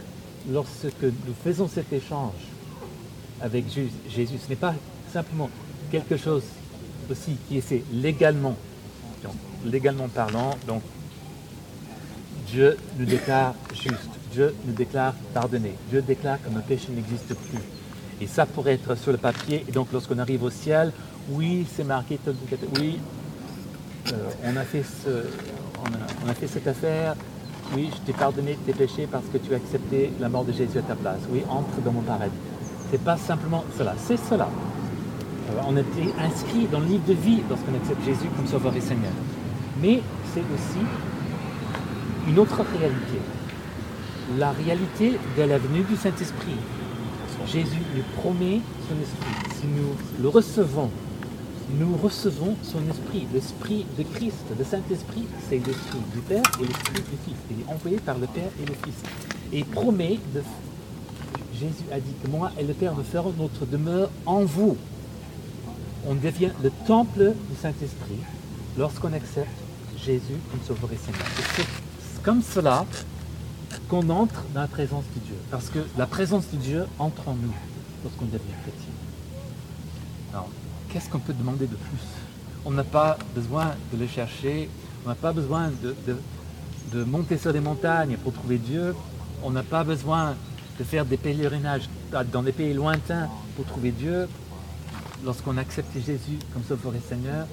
lorsque 0.51 1.03
nous 1.03 1.35
faisons 1.43 1.69
cet 1.69 1.93
échange 1.93 2.33
avec 3.41 3.65
Jésus, 4.09 4.39
ce 4.43 4.49
n'est 4.49 4.57
pas 4.57 4.75
simplement 5.13 5.51
quelque 5.91 6.17
chose 6.17 6.43
aussi 7.11 7.37
qui 7.49 7.59
est 7.59 7.93
légalement, 7.93 8.57
légalement 9.65 10.09
parlant, 10.09 10.57
donc 10.67 10.83
Dieu 12.49 12.77
nous 12.99 13.05
déclare 13.05 13.55
juste, 13.73 14.11
Dieu 14.35 14.53
nous 14.67 14.73
déclare 14.73 15.15
pardonné, 15.33 15.75
Dieu 15.91 16.03
déclare 16.03 16.43
que 16.43 16.51
nos 16.51 16.61
péché 16.61 16.89
n'existe 16.91 17.35
plus. 17.35 17.63
Et 18.21 18.27
ça 18.27 18.47
pourrait 18.47 18.75
être 18.75 18.97
sur 18.97 19.13
le 19.13 19.19
papier, 19.19 19.65
et 19.69 19.71
donc 19.71 19.93
lorsqu'on 19.93 20.19
arrive 20.19 20.43
au 20.43 20.51
ciel, 20.51 20.93
oui, 21.31 21.65
c'est 21.73 21.85
marqué, 21.85 22.19
oui, 22.81 22.99
on, 24.53 24.57
a 24.57 24.65
fait 24.65 24.83
cette 26.49 26.67
affaire, 26.67 27.15
oui, 27.77 27.91
je 27.93 27.99
t'ai 28.07 28.13
pardonné 28.13 28.59
tes 28.67 28.73
péchés 28.73 29.07
parce 29.11 29.27
que 29.33 29.39
tu 29.39 29.53
as 29.55 29.57
accepté 29.57 30.11
la 30.19 30.29
mort 30.29 30.45
de 30.45 30.53
Jésus 30.53 30.79
à 30.79 30.83
ta 30.83 30.97
place. 30.97 31.21
Oui, 31.31 31.43
entre 31.49 31.81
dans 31.85 31.93
mon 31.93 32.03
paradis. 32.03 32.35
C'est 32.91 33.03
pas 33.03 33.17
simplement 33.17 33.65
cela, 33.79 33.95
c'est 33.97 34.19
cela. 34.19 34.49
Euh, 35.51 35.61
on 35.69 35.77
a 35.77 35.81
été 35.81 36.13
inscrit 36.21 36.67
dans 36.71 36.81
le 36.81 36.87
livre 36.87 37.07
de 37.07 37.15
vie 37.15 37.41
lorsqu'on 37.49 37.75
accepte 37.75 38.05
Jésus 38.05 38.29
comme 38.37 38.47
Sauveur 38.47 38.75
et 38.77 38.81
Seigneur. 38.81 39.13
Mais 39.81 40.01
c'est 40.35 40.41
aussi 40.41 40.85
une 42.29 42.39
autre 42.39 42.63
réalité. 42.79 43.21
La 44.39 44.53
réalité 44.53 45.19
de 45.37 45.43
la 45.43 45.59
venue 45.59 45.83
du 45.83 45.97
Saint-Esprit. 45.97 46.57
Jésus 47.47 47.83
nous 47.95 48.03
promet 48.21 48.61
son 48.89 49.01
esprit. 49.01 49.59
Si 49.61 49.67
nous 49.67 50.23
le 50.23 50.29
recevons 50.29 50.91
nous 51.79 51.97
recevons 51.97 52.57
son 52.63 52.79
esprit, 52.89 53.27
l'esprit 53.33 53.87
de 53.99 54.03
Christ. 54.03 54.45
Le 54.57 54.65
Saint-Esprit, 54.65 55.27
c'est 55.49 55.57
l'esprit 55.57 55.99
du 56.13 56.21
Père 56.21 56.43
et 56.61 56.67
l'esprit 56.67 56.95
du 56.95 57.17
Fils. 57.25 57.37
Il 57.51 57.61
est 57.61 57.73
envoyé 57.73 57.97
par 57.99 58.19
le 58.19 58.27
Père 58.27 58.51
et 58.63 58.67
le 58.67 58.75
Fils. 58.75 58.95
Et 59.53 59.65
promet, 59.65 60.19
de... 60.35 60.43
Jésus 61.53 61.85
a 61.93 62.01
dit 62.01 62.13
que 62.23 62.29
moi 62.29 62.51
et 62.59 62.65
le 62.65 62.75
Père 62.75 62.95
nous 62.95 63.05
ferons 63.05 63.33
notre 63.39 63.65
demeure 63.67 64.11
en 64.27 64.45
vous. 64.45 64.77
On 66.07 66.15
devient 66.15 66.51
le 66.63 66.71
temple 66.87 67.33
du 67.51 67.57
Saint-Esprit 67.61 68.21
lorsqu'on 68.77 69.13
accepte 69.13 69.49
Jésus 69.97 70.37
comme 70.51 70.61
Sauveur 70.67 70.91
et 70.93 70.97
Seigneur. 70.97 71.27
C'est 71.57 72.23
comme 72.23 72.43
cela 72.43 72.85
qu'on 73.89 74.09
entre 74.11 74.43
dans 74.55 74.61
la 74.61 74.69
présence 74.69 75.05
de 75.15 75.21
Dieu. 75.21 75.37
Parce 75.51 75.69
que 75.69 75.79
la 75.97 76.07
présence 76.07 76.51
de 76.51 76.57
Dieu 76.57 76.87
entre 76.99 77.29
en 77.29 77.35
nous 77.35 77.55
lorsqu'on 78.03 78.27
devient 78.27 78.39
chrétien. 78.63 78.93
Alors, 80.33 80.49
qu'est-ce 80.89 81.09
qu'on 81.09 81.19
peut 81.19 81.33
demander 81.33 81.67
de 81.67 81.77
plus? 81.77 82.07
On 82.65 82.71
n'a 82.71 82.85
pas 82.85 83.19
besoin 83.35 83.75
de 83.93 83.99
le 83.99 84.07
chercher, 84.07 84.69
on 85.05 85.09
n'a 85.09 85.15
pas 85.15 85.33
besoin 85.33 85.71
de, 85.71 87.05
monter 87.05 87.39
sur 87.39 87.53
des 87.53 87.61
montagnes 87.61 88.17
pour 88.19 88.33
trouver 88.33 88.59
Dieu, 88.59 88.95
on 89.43 89.51
n'a 89.51 89.65
pas 89.65 89.83
besoin 89.83 90.37
de 90.79 90.85
faire 90.85 91.05
des 91.05 91.17
pèlerinages 91.17 91.89
dans 92.33 92.43
des 92.43 92.53
pays 92.53 92.73
lointains 92.73 93.29
pour 93.57 93.65
trouver 93.65 93.91
Dieu. 93.91 94.29
Lorsqu'on 95.25 95.57
accepte 95.57 95.93
Jésus 95.95 96.39
comme 96.53 96.63
Sauveur 96.63 96.95
et 96.95 97.01
Seigneur, 97.01 97.47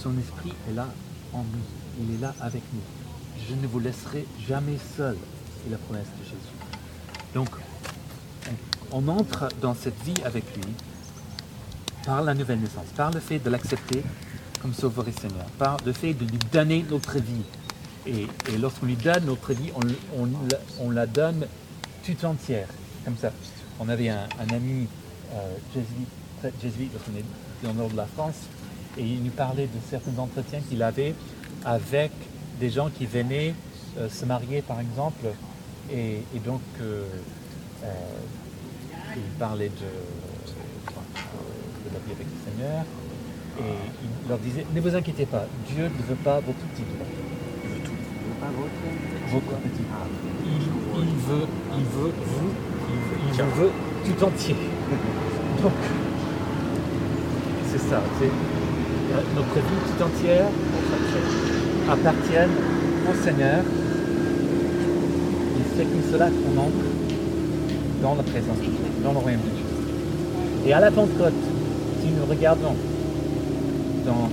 son 0.00 0.16
esprit 0.18 0.52
est 0.70 0.74
là 0.74 0.86
en 1.32 1.40
nous, 1.40 2.04
il 2.04 2.14
est 2.14 2.20
là 2.20 2.34
avec 2.40 2.62
nous. 2.72 2.95
Je 3.48 3.54
ne 3.54 3.66
vous 3.66 3.78
laisserai 3.78 4.26
jamais 4.48 4.78
seul, 4.96 5.16
c'est 5.62 5.70
la 5.70 5.78
promesse 5.78 6.06
de 6.18 6.24
Jésus. 6.24 6.56
Donc, 7.34 7.48
on 8.92 9.06
entre 9.08 9.48
dans 9.60 9.74
cette 9.74 10.00
vie 10.04 10.22
avec 10.24 10.44
lui, 10.56 10.64
par 12.04 12.22
la 12.22 12.34
nouvelle 12.34 12.60
naissance, 12.60 12.86
par 12.96 13.10
le 13.10 13.20
fait 13.20 13.38
de 13.38 13.50
l'accepter 13.50 14.02
comme 14.62 14.72
Sauveur 14.72 15.06
et 15.08 15.12
Seigneur, 15.12 15.46
par 15.58 15.76
le 15.84 15.92
fait 15.92 16.14
de 16.14 16.24
lui 16.24 16.38
donner 16.52 16.84
notre 16.88 17.18
vie. 17.18 17.42
Et, 18.06 18.26
lorsqu'on 18.58 18.86
lui 18.86 18.96
donne 18.96 19.24
notre 19.24 19.52
vie, 19.52 19.70
on, 20.80 20.90
la 20.90 21.06
donne 21.06 21.46
tout 22.04 22.24
entière, 22.24 22.68
comme 23.04 23.16
ça. 23.16 23.32
On 23.80 23.88
avait 23.88 24.08
un, 24.08 24.26
ami 24.52 24.86
euh, 25.34 25.56
jésuite, 26.62 26.92
lorsqu'on 26.92 27.16
est 27.16 27.24
dans 27.64 27.72
le 27.72 27.78
nord 27.78 27.90
de 27.90 27.96
la 27.96 28.06
France, 28.06 28.36
et 28.96 29.04
il 29.04 29.22
nous 29.22 29.30
parlait 29.30 29.66
de 29.66 29.78
certains 29.90 30.16
entretiens 30.18 30.60
qu'il 30.68 30.82
avait 30.82 31.14
avec 31.64 32.12
des 32.60 32.70
gens 32.70 32.90
qui 32.90 33.06
venaient 33.06 33.54
euh, 33.98 34.08
se 34.08 34.24
marier, 34.24 34.62
par 34.62 34.80
exemple, 34.80 35.26
et, 35.92 36.22
donc 36.44 36.60
euh, 36.80 37.04
euh, 37.84 37.88
il 39.16 39.38
parlait 39.38 39.68
de 39.68 39.86
la 41.92 41.98
vie 42.00 42.12
avec 42.12 42.26
le 42.26 42.50
Seigneur. 42.50 42.84
Et 43.58 43.62
il 44.02 44.28
leur 44.28 44.38
disait, 44.38 44.66
ne 44.74 44.80
vous 44.80 44.94
inquiétez 44.94 45.24
pas, 45.24 45.46
Dieu 45.66 45.84
ne 45.84 46.02
veut 46.06 46.22
pas 46.22 46.40
votre 46.40 46.58
titre. 46.74 46.88
Il 47.64 47.70
veut 47.70 47.80
tout. 47.80 47.92
Il 47.94 48.28
veut 48.28 48.40
pas 48.40 48.52
votre, 48.52 49.62
petit. 49.62 49.84
Il, 50.44 50.50
il, 50.52 51.16
veut, 51.24 51.46
il 51.78 51.84
veut 51.84 52.12
vous, 52.22 52.50
il, 52.90 53.42
vous 53.42 53.50
veut 53.62 53.70
tout 54.04 54.24
entier. 54.24 54.54
Donc, 55.62 55.72
c'est 57.70 57.78
ça. 57.78 58.02
C'est, 58.20 58.30
notre 59.34 59.54
vie 59.54 59.80
tout 59.96 60.02
entière 60.02 60.48
appartienne 61.88 62.50
au 63.08 63.14
Seigneur. 63.24 63.60
Et 65.58 65.62
c'est 65.76 65.84
comme 65.84 66.02
cela 66.12 66.26
qu'on 66.26 66.60
entre 66.60 66.86
dans 68.02 68.14
la 68.14 68.22
présence 68.22 68.58
dans 69.02 69.12
le 69.12 69.18
royaume 69.18 69.40
de 69.40 69.50
Dieu. 69.56 69.64
Et 70.66 70.72
à 70.72 70.80
la 70.80 70.90
Pentecôte, 70.90 71.32
si 72.02 72.08
nous 72.08 72.26
regardons 72.28 72.74
dans 74.04 74.28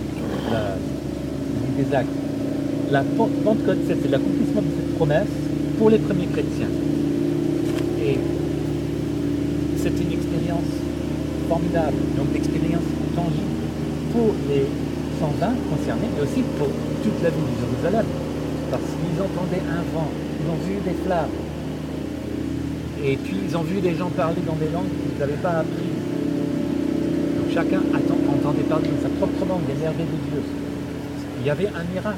vie 0.51 1.83
des 1.83 1.95
actes, 1.95 2.09
la 2.91 3.03
Pentecôte, 3.03 3.77
c'est 3.87 4.09
l'accomplissement 4.09 4.61
de 4.61 4.67
cette 4.75 4.95
promesse 4.95 5.27
pour 5.77 5.89
les 5.89 5.99
premiers 5.99 6.27
chrétiens. 6.27 6.67
Et 8.03 8.17
c'est 9.77 9.89
une 9.89 10.11
expérience 10.11 10.71
formidable, 11.47 11.97
donc 12.17 12.27
l'expérience 12.33 12.83
tangible 13.15 13.63
pour 14.11 14.33
les 14.49 14.65
120 15.19 15.47
concernés, 15.69 16.09
mais 16.15 16.23
aussi 16.23 16.41
pour 16.57 16.67
toute 17.03 17.21
la 17.21 17.29
ville 17.29 17.43
de 17.43 17.59
Jérusalem. 17.59 18.05
Parce 18.71 18.83
qu'ils 18.83 19.21
entendaient 19.21 19.63
un 19.69 19.83
vent, 19.93 20.09
ils 20.39 20.49
ont 20.49 20.61
vu 20.65 20.81
des 20.81 20.97
flammes, 21.05 21.35
et 23.03 23.17
puis 23.17 23.37
ils 23.47 23.55
ont 23.55 23.61
vu 23.61 23.81
des 23.81 23.95
gens 23.95 24.09
parler 24.09 24.41
dans 24.47 24.55
des 24.55 24.69
langues 24.69 24.87
qu'ils 24.87 25.19
n'avaient 25.19 25.41
pas 25.41 25.59
appris 25.59 25.93
chacun 27.53 27.81
entendait 28.43 28.63
parler 28.63 28.89
de 28.89 29.03
sa 29.03 29.09
propre 29.09 29.45
langue 29.45 29.65
des 29.67 29.75
merveilles 29.75 30.05
de 30.05 30.31
Dieu. 30.31 30.41
Il 31.39 31.45
y 31.45 31.49
avait 31.49 31.67
un 31.67 31.83
miracle. 31.93 32.17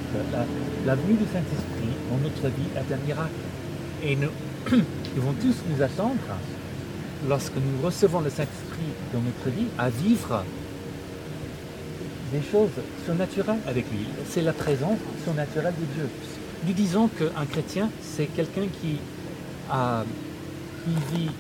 La, 0.86 0.96
venue 0.96 1.18
du 1.18 1.26
Saint-Esprit 1.26 1.92
dans 2.10 2.18
notre 2.18 2.48
vie 2.56 2.70
est 2.76 2.94
un 2.94 3.06
miracle. 3.06 3.44
Et 4.04 4.16
nous, 4.16 4.30
nous 4.72 4.82
devons 5.16 5.34
tous 5.34 5.56
nous 5.70 5.82
attendre, 5.82 6.16
lorsque 7.28 7.56
nous 7.56 7.86
recevons 7.86 8.22
le 8.22 8.30
Saint-Esprit 8.30 8.92
dans 9.14 9.20
notre 9.20 9.50
vie, 9.56 9.68
à 9.78 9.90
vivre 9.90 10.44
des 12.36 12.42
choses 12.52 12.72
surnaturelles 13.06 13.60
avec 13.68 13.90
lui. 13.92 14.06
C'est 14.30 14.42
la 14.42 14.54
présence 14.54 15.00
surnaturelle 15.24 15.74
de 15.80 15.86
Dieu. 15.94 16.10
Nous 16.66 16.74
disons 16.74 17.08
qu'un 17.08 17.46
chrétien, 17.46 17.90
c'est 18.02 18.26
quelqu'un 18.26 18.68
qui, 18.82 18.98
a, 19.70 20.04
qui 20.84 21.16
vit 21.16 21.32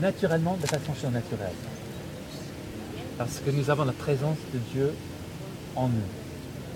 naturellement 0.00 0.56
de 0.60 0.66
façon 0.66 0.94
surnaturelle. 0.94 1.58
Parce 3.18 3.40
que 3.44 3.50
nous 3.50 3.68
avons 3.68 3.84
la 3.84 3.92
présence 3.92 4.38
de 4.54 4.58
Dieu 4.72 4.94
en 5.76 5.88
nous. 5.88 6.10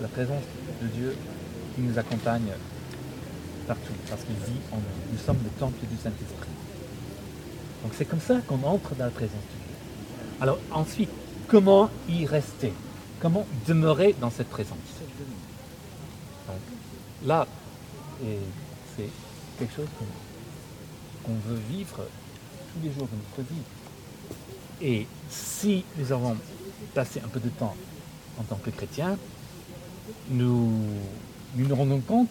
La 0.02 0.08
présence 0.08 0.42
de 0.82 0.86
Dieu 0.88 1.16
qui 1.74 1.80
nous 1.80 1.98
accompagne 1.98 2.52
partout, 3.66 3.94
parce 4.10 4.22
qu'il 4.24 4.36
vit 4.36 4.60
en 4.72 4.76
nous. 4.76 5.12
Nous 5.12 5.18
sommes 5.18 5.38
le 5.42 5.50
temple 5.58 5.86
du 5.90 5.96
Saint-Esprit. 5.96 6.50
Donc 7.82 7.92
c'est 7.96 8.04
comme 8.04 8.20
ça 8.20 8.36
qu'on 8.46 8.62
entre 8.64 8.94
dans 8.94 9.06
la 9.06 9.10
présence 9.10 9.32
de 9.32 9.58
Dieu. 9.66 9.76
Alors 10.40 10.58
ensuite, 10.70 11.10
comment 11.48 11.88
y 12.08 12.26
rester? 12.26 12.72
Comment 13.20 13.46
demeurer 13.66 14.14
dans 14.20 14.30
cette 14.30 14.48
présence 14.50 14.78
Là, 17.24 17.46
c'est 18.96 19.08
quelque 19.58 19.74
chose 19.74 19.88
qu'on 21.24 21.34
veut 21.48 21.60
vivre 21.70 21.96
tous 21.96 22.86
les 22.86 22.92
jours 22.92 23.08
de 23.08 23.16
notre 23.16 23.50
vie. 23.52 23.62
Et 24.82 25.06
si 25.30 25.84
nous 25.96 26.12
avons 26.12 26.36
passé 26.94 27.20
un 27.24 27.28
peu 27.28 27.40
de 27.40 27.48
temps 27.48 27.74
en 28.38 28.42
tant 28.42 28.56
que 28.56 28.70
chrétiens, 28.70 29.16
nous 30.30 30.72
nous 31.54 31.74
rendons 31.74 32.00
compte 32.00 32.28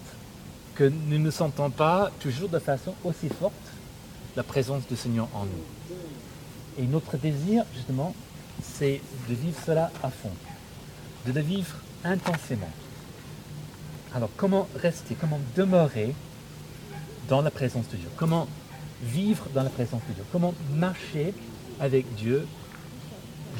que 0.75 0.83
nous 0.83 1.17
ne 1.17 1.31
sentons 1.31 1.71
pas 1.71 2.11
toujours 2.19 2.49
de 2.49 2.59
façon 2.59 2.93
aussi 3.03 3.29
forte 3.29 3.53
la 4.35 4.43
présence 4.43 4.87
du 4.87 4.95
Seigneur 4.95 5.27
en 5.33 5.45
nous. 5.45 5.97
Et 6.77 6.85
notre 6.85 7.17
désir, 7.17 7.63
justement, 7.73 8.13
c'est 8.61 9.01
de 9.29 9.33
vivre 9.33 9.57
cela 9.65 9.91
à 10.03 10.09
fond, 10.09 10.31
de 11.25 11.31
le 11.31 11.41
vivre 11.41 11.75
intensément. 12.03 12.69
Alors, 14.13 14.29
comment 14.37 14.67
rester, 14.75 15.15
comment 15.19 15.39
demeurer 15.55 16.13
dans 17.27 17.41
la 17.41 17.51
présence 17.51 17.87
de 17.89 17.97
Dieu? 17.97 18.09
Comment 18.15 18.47
vivre 19.01 19.45
dans 19.53 19.63
la 19.63 19.69
présence 19.69 20.01
de 20.07 20.13
Dieu? 20.13 20.23
Comment 20.31 20.53
marcher 20.73 21.33
avec 21.79 22.13
Dieu 22.15 22.47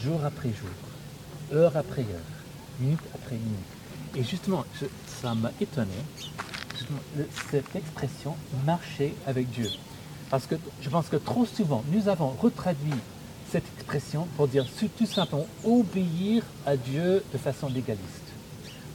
jour 0.01 0.23
après 0.23 0.49
jour, 0.49 1.57
heure 1.57 1.75
après 1.75 2.03
heure, 2.03 2.31
minute 2.79 2.99
après 3.13 3.35
minute? 3.35 4.15
Et 4.15 4.23
justement, 4.23 4.63
ça 5.21 5.35
m'a 5.35 5.51
étonné, 5.59 5.91
cette 7.51 7.75
expression 7.75 8.35
marcher 8.65 9.13
avec 9.25 9.49
Dieu. 9.49 9.69
Parce 10.29 10.45
que 10.45 10.55
je 10.81 10.89
pense 10.89 11.07
que 11.07 11.17
trop 11.17 11.45
souvent, 11.45 11.83
nous 11.91 12.07
avons 12.07 12.29
retraduit 12.29 12.93
cette 13.55 13.71
expression 13.77 14.27
pour 14.35 14.49
dire 14.49 14.65
tout 14.97 15.05
simplement 15.05 15.47
obéir 15.63 16.43
à 16.65 16.75
Dieu 16.75 17.23
de 17.31 17.37
façon 17.37 17.69
légaliste. 17.69 18.27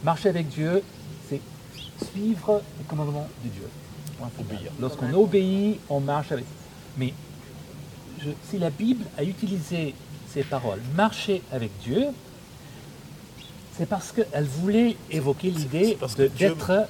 Marcher 0.04 0.28
avec 0.28 0.48
Dieu, 0.50 0.82
c'est 1.30 1.40
suivre 2.12 2.60
les 2.78 2.84
commandements 2.84 3.26
de 3.42 3.48
Dieu. 3.48 3.68
Obéir. 4.38 4.70
Lorsqu'on 4.78 5.10
obéit, 5.14 5.80
on 5.88 6.00
marche 6.00 6.30
avec. 6.32 6.44
Mais 6.98 7.14
je- 8.22 8.32
si 8.50 8.58
la 8.58 8.68
Bible 8.68 9.06
a 9.16 9.24
utilisé 9.24 9.94
ces 10.30 10.42
paroles, 10.42 10.82
marcher 10.94 11.42
avec 11.50 11.70
Dieu, 11.82 12.08
c'est 13.78 13.86
parce 13.88 14.12
qu'elle 14.12 14.44
voulait 14.44 14.94
évoquer 15.10 15.50
l'idée 15.50 15.96
Dieu- 16.16 16.28
d'être 16.38 16.86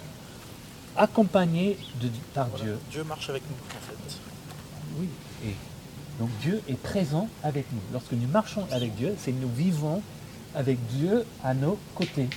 accompagné 0.97 1.79
de- 2.03 2.09
par 2.35 2.49
Voilà. 2.49 2.65
Dieu. 2.65 2.79
Dieu 2.91 3.05
marche 3.05 3.31
avec 3.31 3.43
nous, 3.49 3.55
en 3.55 3.81
fait. 3.87 4.19
Oui. 4.99 5.09
Et 5.47 5.55
donc 6.21 6.29
Dieu 6.43 6.61
est 6.69 6.81
présent 6.81 7.29
avec 7.43 7.65
nous. 7.73 7.81
Lorsque 7.95 8.13
nous 8.13 8.29
marchons 8.29 8.67
avec 8.71 8.95
Dieu, 8.95 9.15
c'est 9.19 9.33
nous 9.33 9.49
vivons 9.49 10.03
avec 10.55 10.79
Dieu 10.89 11.25
à 11.43 11.55
nos 11.55 11.79
côtés. 11.95 12.29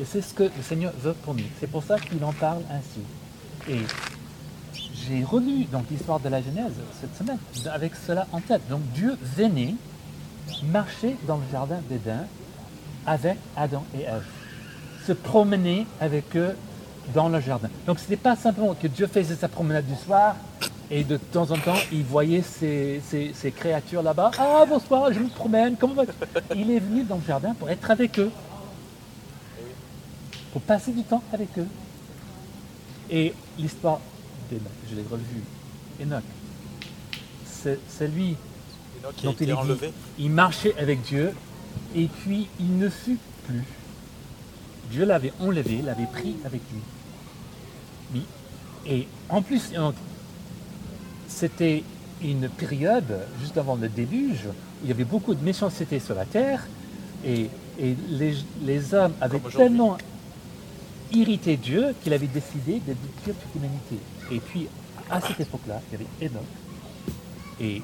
Et 0.00 0.04
c'est 0.04 0.22
ce 0.22 0.32
que 0.32 0.44
le 0.44 0.62
Seigneur 0.62 0.92
veut 1.02 1.14
pour 1.24 1.34
nous. 1.34 1.42
C'est 1.58 1.66
pour 1.66 1.82
ça 1.82 1.98
qu'il 1.98 2.22
en 2.24 2.32
parle 2.32 2.62
ainsi. 2.70 3.00
Et 3.68 3.80
j'ai 4.94 5.24
relu 5.24 5.64
donc 5.64 5.86
l'histoire 5.90 6.20
de 6.20 6.28
la 6.28 6.40
Genèse 6.40 6.74
cette 7.00 7.16
semaine 7.16 7.38
avec 7.72 7.96
cela 7.96 8.28
en 8.30 8.40
tête. 8.40 8.62
Donc 8.70 8.82
Dieu 8.94 9.18
venait 9.36 9.74
marcher 10.70 11.16
dans 11.26 11.38
le 11.38 11.44
jardin 11.50 11.80
d'Éden 11.88 12.28
avec 13.06 13.38
Adam 13.56 13.84
et 13.98 14.02
Ève, 14.02 14.26
se 15.04 15.12
promener 15.12 15.84
avec 16.00 16.36
eux 16.36 16.54
dans 17.12 17.28
le 17.28 17.40
jardin. 17.40 17.70
Donc 17.86 17.98
ce 17.98 18.04
n'était 18.04 18.16
pas 18.16 18.36
simplement 18.36 18.74
que 18.74 18.86
Dieu 18.86 19.08
faisait 19.08 19.34
sa 19.34 19.48
promenade 19.48 19.86
du 19.86 19.96
soir 19.96 20.36
et 20.90 21.02
de 21.04 21.16
temps 21.16 21.50
en 21.50 21.58
temps 21.58 21.74
il 21.92 22.04
voyait 22.04 22.42
ces, 22.42 23.00
ces- 23.08 23.32
ces 23.34 23.50
créatures 23.50 24.02
là-bas. 24.02 24.30
Ah 24.38 24.64
bonsoir, 24.68 25.12
je 25.12 25.18
me 25.20 25.28
promène, 25.28 25.76
comment 25.76 25.94
va 25.94 26.04
Il 26.54 26.70
est 26.70 26.78
venu 26.78 27.02
dans 27.04 27.16
le 27.16 27.22
jardin 27.26 27.54
pour 27.54 27.68
être 27.70 27.90
avec 27.90 28.18
eux, 28.18 28.30
pour 30.52 30.62
passer 30.62 30.92
du 30.92 31.02
temps 31.02 31.22
avec 31.32 31.48
eux. 31.58 31.66
Et 33.10 33.34
l'histoire 33.58 34.00
d'Enoch, 34.50 34.62
je 34.90 34.96
l'ai 34.96 35.02
revu, 35.10 35.42
Enoch, 36.02 36.22
c'est 37.44 37.78
c'est 37.88 38.08
lui 38.08 38.36
Enoch 39.02 39.14
qui 39.16 39.26
a 39.26 39.30
dont 39.30 39.32
été 39.34 39.44
il 39.44 39.50
est 39.50 39.52
dit, 39.54 39.58
enlevé. 39.58 39.92
il 40.18 40.30
marchait 40.30 40.74
avec 40.78 41.02
Dieu 41.02 41.32
et 41.94 42.06
puis 42.06 42.48
il 42.60 42.78
ne 42.78 42.88
fut 42.88 43.18
plus. 43.46 43.62
Dieu 44.90 45.04
l'avait 45.04 45.32
enlevé, 45.40 45.82
l'avait 45.82 46.06
pris 46.06 46.36
avec 46.44 46.60
lui. 46.72 46.80
Oui. 48.14 48.22
Et 48.88 49.08
en 49.28 49.42
plus, 49.42 49.72
c'était 51.36 51.84
une 52.22 52.48
période, 52.48 53.20
juste 53.40 53.58
avant 53.58 53.76
le 53.76 53.88
déluge, 53.90 54.46
où 54.46 54.84
il 54.84 54.88
y 54.88 54.92
avait 54.92 55.04
beaucoup 55.04 55.34
de 55.34 55.44
méchanceté 55.44 56.00
sur 56.00 56.14
la 56.14 56.24
terre 56.24 56.66
et, 57.24 57.50
et 57.78 57.94
les, 58.08 58.34
les 58.62 58.94
hommes 58.94 59.12
avaient 59.20 59.40
tellement 59.54 59.98
irrité 61.12 61.58
Dieu 61.58 61.94
qu'il 62.02 62.14
avait 62.14 62.26
décidé 62.26 62.80
de 62.86 62.94
détruire 62.94 63.36
toute 63.36 63.54
l'humanité. 63.54 63.98
Et 64.30 64.40
puis, 64.40 64.66
à 65.10 65.20
cette 65.20 65.38
époque-là, 65.40 65.80
il 65.86 65.92
y 65.92 66.02
avait 66.02 66.26
Enoch. 66.26 66.42
Et 67.60 67.82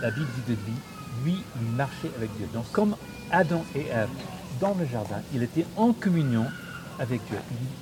la 0.00 0.10
Bible 0.10 0.26
dit 0.36 0.52
de 0.52 0.58
lui, 0.66 0.76
lui, 1.24 1.36
il 1.60 1.76
marchait 1.76 2.10
avec 2.16 2.36
Dieu. 2.36 2.48
Donc, 2.52 2.64
comme 2.72 2.96
Adam 3.30 3.64
et 3.76 3.86
Ève 3.86 4.08
dans 4.60 4.74
le 4.74 4.86
jardin, 4.86 5.22
il 5.32 5.42
était 5.44 5.66
en 5.76 5.92
communion 5.92 6.46
avec 6.98 7.24
Dieu. 7.26 7.38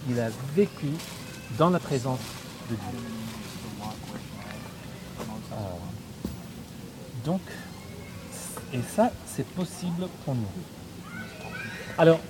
Il, 0.09 0.15
il 0.15 0.21
a 0.21 0.29
vécu 0.55 0.89
dans 1.59 1.71
la 1.71 1.79
présence 1.79 2.21
de 2.69 2.75
Dieu. 2.75 2.99
Euh, 5.53 5.57
donc, 7.25 7.41
et 8.73 8.81
ça, 8.95 9.11
c'est 9.27 9.47
possible 9.47 10.07
pour 10.25 10.35
nous. 10.35 10.47
Alors, 11.99 12.21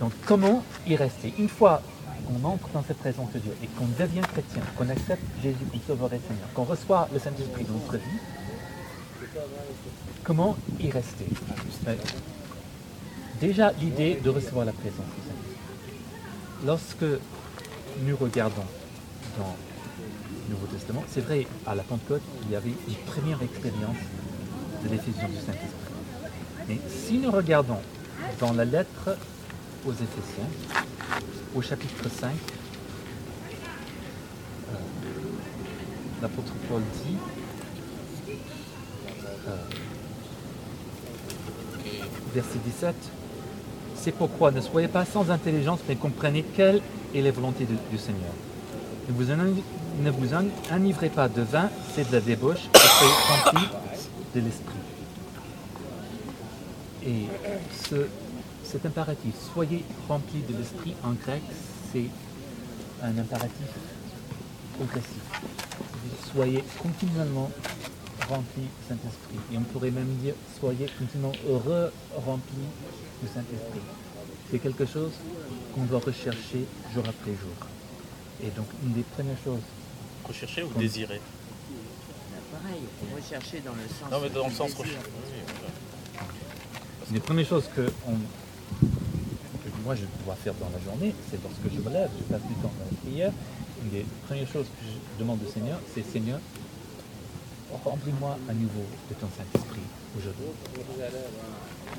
donc 0.00 0.12
comment 0.26 0.62
y 0.86 0.96
rester 0.96 1.32
Une 1.38 1.48
fois 1.48 1.82
qu'on 2.26 2.48
entre 2.48 2.68
dans 2.70 2.82
cette 2.82 2.98
présence 2.98 3.32
de 3.32 3.38
Dieu 3.38 3.56
et 3.62 3.66
qu'on 3.68 3.86
devient 3.86 4.20
chrétien, 4.20 4.62
qu'on 4.76 4.88
accepte 4.88 5.22
Jésus 5.42 5.56
comme 5.70 5.80
sauveur 5.86 6.12
et 6.12 6.20
Seigneur, 6.20 6.52
qu'on 6.54 6.64
reçoit 6.64 7.08
le 7.12 7.18
Saint-Esprit 7.18 7.64
dans 7.64 7.74
notre 7.74 7.96
vie, 7.96 8.20
comment 10.24 10.56
y 10.80 10.90
rester 10.90 11.26
Euh, 11.88 11.94
Déjà, 13.40 13.72
l'idée 13.72 14.18
de 14.22 14.30
recevoir 14.30 14.64
la 14.64 14.72
présence 14.72 15.04
du 15.14 15.20
Saint-Esprit. 15.22 16.64
Lorsque 16.64 17.04
nous 18.06 18.16
regardons 18.16 18.64
dans 19.38 19.54
Nouveau 20.48 20.66
Testament, 20.66 21.02
c'est 21.08 21.22
vrai, 21.22 21.46
à 21.66 21.74
la 21.74 21.82
Pentecôte, 21.82 22.22
il 22.44 22.52
y 22.52 22.56
avait 22.56 22.70
une 22.70 22.94
première 23.06 23.42
expérience 23.42 23.96
de 24.84 24.88
l'effusion 24.88 25.28
du 25.28 25.36
Saint-Esprit. 25.36 25.86
Mais 26.68 26.78
si 26.88 27.18
nous 27.18 27.32
regardons 27.32 27.80
dans 28.38 28.52
la 28.52 28.64
lettre 28.64 29.16
aux 29.84 29.92
Éphésiens, 29.92 30.48
au 31.54 31.62
chapitre 31.62 32.08
5, 32.08 32.30
euh, 34.70 34.76
l'apôtre 36.22 36.52
Paul 36.68 36.82
dit, 37.04 37.16
euh, 39.48 39.56
verset 42.34 42.58
17, 42.64 42.94
c'est 43.96 44.12
pourquoi 44.12 44.52
ne 44.52 44.60
soyez 44.60 44.88
pas 44.88 45.04
sans 45.04 45.30
intelligence, 45.30 45.80
mais 45.88 45.96
comprenez 45.96 46.44
quelle 46.54 46.80
est 47.14 47.22
la 47.22 47.32
volonté 47.32 47.66
du 47.90 47.98
Seigneur. 47.98 48.32
Ne 49.08 50.10
vous, 50.10 50.34
enivrez 50.72 51.10
pas 51.10 51.28
de 51.28 51.42
vin, 51.42 51.70
c'est 51.94 52.08
de 52.08 52.12
la 52.12 52.20
débauche, 52.20 52.68
remplis 52.74 53.68
de 54.34 54.40
l'esprit. 54.40 54.74
Et 57.06 57.26
ce, 57.88 58.06
cet 58.64 58.84
impératif, 58.84 59.34
soyez 59.54 59.84
remplis 60.08 60.42
de 60.48 60.56
l'esprit, 60.56 60.94
en 61.04 61.12
grec, 61.12 61.42
c'est 61.92 62.06
un 63.02 63.16
impératif 63.16 63.68
progressif. 64.76 65.22
Soyez 66.32 66.64
continuellement 66.82 67.50
remplis 68.28 68.62
du 68.62 68.88
Saint-Esprit. 68.88 69.38
Et 69.52 69.58
on 69.58 69.62
pourrait 69.62 69.92
même 69.92 70.16
dire, 70.22 70.34
soyez 70.58 70.86
continuellement 70.98 71.32
re-remplis 71.46 72.68
du 73.22 73.28
Saint-Esprit. 73.28 73.80
C'est 74.50 74.58
quelque 74.58 74.84
chose 74.84 75.12
qu'on 75.74 75.84
doit 75.84 76.00
rechercher 76.00 76.66
jour 76.92 77.04
après 77.08 77.32
jour. 77.32 77.75
Et 78.42 78.50
donc, 78.50 78.66
une 78.84 78.92
des 78.92 79.02
premières 79.02 79.38
choses, 79.44 79.60
Rechercher 80.26 80.62
ou 80.64 80.68
désirer 80.78 81.20
Bah, 81.70 82.58
Pareil, 82.60 82.80
rechercher 83.14 83.60
dans 83.60 83.72
le 83.72 83.86
sens. 83.88 84.10
Non, 84.10 84.18
mais 84.20 84.28
dans 84.30 84.46
le 84.48 84.52
sens 84.52 84.74
rechercher. 84.74 84.98
Une 87.08 87.14
des 87.14 87.20
premières 87.20 87.46
choses 87.46 87.68
que, 87.74 87.82
on- 88.08 88.12
que 88.82 89.70
moi 89.84 89.94
je 89.94 90.02
dois 90.24 90.34
faire 90.34 90.54
dans 90.54 90.68
la 90.70 90.82
journée, 90.84 91.14
c'est 91.30 91.38
lorsque 91.42 91.72
je 91.74 91.80
me 91.80 91.90
lève, 91.92 92.10
je 92.18 92.24
passe 92.24 92.42
du 92.42 92.54
temps 92.54 92.72
dans 92.78 92.90
la 92.90 92.96
prière. 93.08 93.32
Une 93.84 93.90
des 93.90 94.04
premières 94.26 94.48
choses 94.48 94.66
que 94.66 94.84
je 94.84 95.18
demande 95.20 95.38
au 95.46 95.50
Seigneur, 95.50 95.78
c'est 95.94 96.04
Seigneur, 96.04 96.40
remplis-moi 97.84 98.38
à 98.48 98.52
nouveau 98.52 98.84
de 99.08 99.14
ton 99.14 99.28
Saint-Esprit 99.36 99.80
aujourd'hui. 100.18 100.46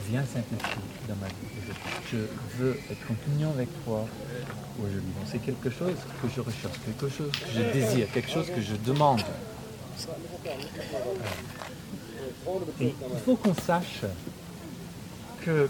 Viens 0.10 0.24
Saint-Esprit 0.24 0.82
dans 1.08 1.16
ma 1.16 1.28
vie 1.28 1.34
aujourd'hui. 1.62 1.84
Je 2.12 2.18
veux 2.58 2.78
être 2.90 3.12
en 3.12 3.16
communion 3.26 3.50
avec 3.52 3.70
toi 3.84 4.06
aujourd'hui. 4.80 5.14
C'est 5.32 5.40
quelque 5.40 5.70
chose 5.70 5.96
que 6.22 6.28
je 6.34 6.42
recherche, 6.42 6.78
quelque 6.86 7.10
chose 7.10 7.32
que 7.32 7.52
je 7.56 7.62
désire, 7.74 8.08
quelque 8.12 8.32
chose 8.32 8.48
que 8.48 8.62
je 8.62 8.76
demande. 8.76 9.22
Et 12.80 12.94
il 12.94 13.20
faut 13.26 13.36
qu'on 13.36 13.56
sache 13.56 14.02
que 15.44 15.70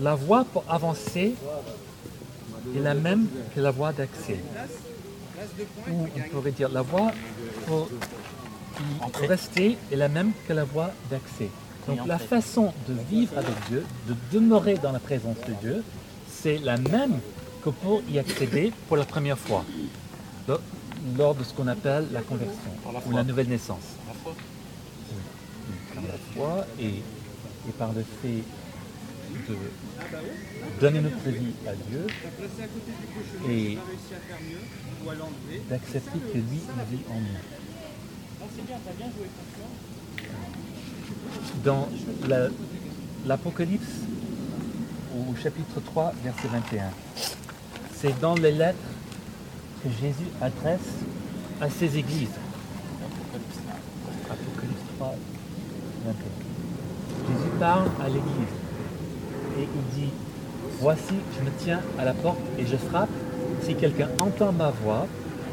la 0.00 0.14
voie 0.14 0.44
pour 0.44 0.64
avancer 0.68 1.34
est 2.76 2.80
la 2.80 2.94
même 2.94 3.26
que 3.54 3.60
la 3.60 3.70
voie 3.70 3.92
d'accès. 3.92 4.38
Ou 5.90 6.06
on 6.16 6.20
pourrait 6.30 6.52
dire 6.52 6.68
la 6.68 6.82
voie 6.82 7.10
pour 7.66 7.88
rester 9.28 9.76
est 9.90 9.96
la 9.96 10.08
même 10.08 10.32
que 10.46 10.52
la 10.52 10.64
voie 10.64 10.90
d'accès. 11.10 11.48
Donc 11.88 12.06
la 12.06 12.18
façon 12.18 12.72
de 12.88 12.94
vivre 13.10 13.36
avec 13.36 13.54
Dieu, 13.68 13.84
de 14.08 14.14
demeurer 14.32 14.74
dans 14.78 14.92
la 14.92 14.98
présence 15.00 15.36
de 15.48 15.52
Dieu, 15.60 15.84
c'est 16.30 16.58
la 16.58 16.76
même 16.76 17.18
que 17.64 17.70
pour 17.70 18.02
y 18.10 18.18
accéder 18.18 18.72
pour 18.88 18.96
la 18.96 19.04
première 19.04 19.38
fois, 19.38 19.64
lors- 21.18 21.34
de 21.34 21.44
ce 21.44 21.52
qu'on 21.54 21.66
appelle 21.68 22.06
la 22.12 22.22
conversion 22.22 22.70
ou 23.06 23.10
la 23.12 23.24
nouvelle 23.24 23.48
naissance. 23.48 23.86
Par 25.94 26.02
la 26.02 26.18
foi 26.34 26.66
et, 26.80 26.86
et 27.68 27.72
par 27.78 27.92
le 27.92 28.04
fait 28.22 28.42
de 29.48 29.56
donner 30.80 31.00
notre 31.00 31.28
vie 31.30 31.54
à 31.66 31.72
Dieu 31.90 32.06
et 33.50 33.78
d'accepter 35.70 36.18
que 36.32 36.38
lui 36.38 36.42
vit 36.90 37.00
en 37.10 37.14
nous. 37.20 37.40
Dans 41.64 41.88
la- 42.28 42.48
l'Apocalypse, 43.26 44.00
au 45.16 45.34
chapitre 45.42 45.80
3, 45.84 46.12
verset 46.24 46.48
21, 46.48 46.90
c'est 47.94 48.18
dans 48.20 48.34
les 48.34 48.52
lettres 48.52 48.78
que 49.82 49.88
Jésus 49.90 50.28
adresse 50.40 50.80
à 51.60 51.68
ses 51.70 51.96
églises. 51.98 52.28
Apocalypse 54.30 54.82
3, 54.98 55.14
21. 56.06 56.14
Jésus 57.28 57.50
parle 57.60 57.88
à 58.00 58.08
l'église 58.08 58.61
il 59.76 60.00
dit 60.00 60.10
Voici, 60.80 61.14
je 61.38 61.44
me 61.44 61.50
tiens 61.58 61.80
à 61.98 62.04
la 62.04 62.12
porte 62.12 62.40
et 62.58 62.66
je 62.66 62.76
frappe. 62.76 63.08
Si 63.62 63.76
quelqu'un 63.76 64.08
entend 64.18 64.50
ma 64.50 64.70
voix 64.70 65.06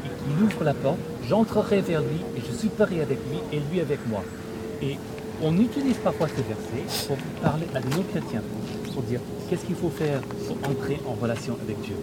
et 0.04 0.08
qu'il 0.08 0.44
ouvre 0.44 0.64
la 0.64 0.74
porte, 0.74 0.98
j'entrerai 1.28 1.80
vers 1.80 2.00
lui 2.00 2.20
et 2.36 2.40
je 2.40 2.52
souperai 2.52 3.00
avec 3.00 3.18
lui 3.30 3.38
et 3.52 3.60
lui 3.70 3.80
avec 3.80 4.00
moi. 4.08 4.24
Et 4.82 4.96
on 5.42 5.56
utilise 5.56 5.96
parfois 5.98 6.26
ces 6.28 6.42
versets 6.42 7.06
pour 7.06 7.16
parler 7.40 7.66
à 7.74 7.80
de 7.80 7.88
non-chrétiens, 7.94 8.42
pour 8.92 9.02
dire 9.04 9.20
qu'est-ce 9.48 9.64
qu'il 9.64 9.76
faut 9.76 9.90
faire 9.90 10.20
pour 10.20 10.56
entrer 10.68 10.98
en 11.06 11.12
relation 11.12 11.56
avec 11.62 11.80
Dieu? 11.82 11.94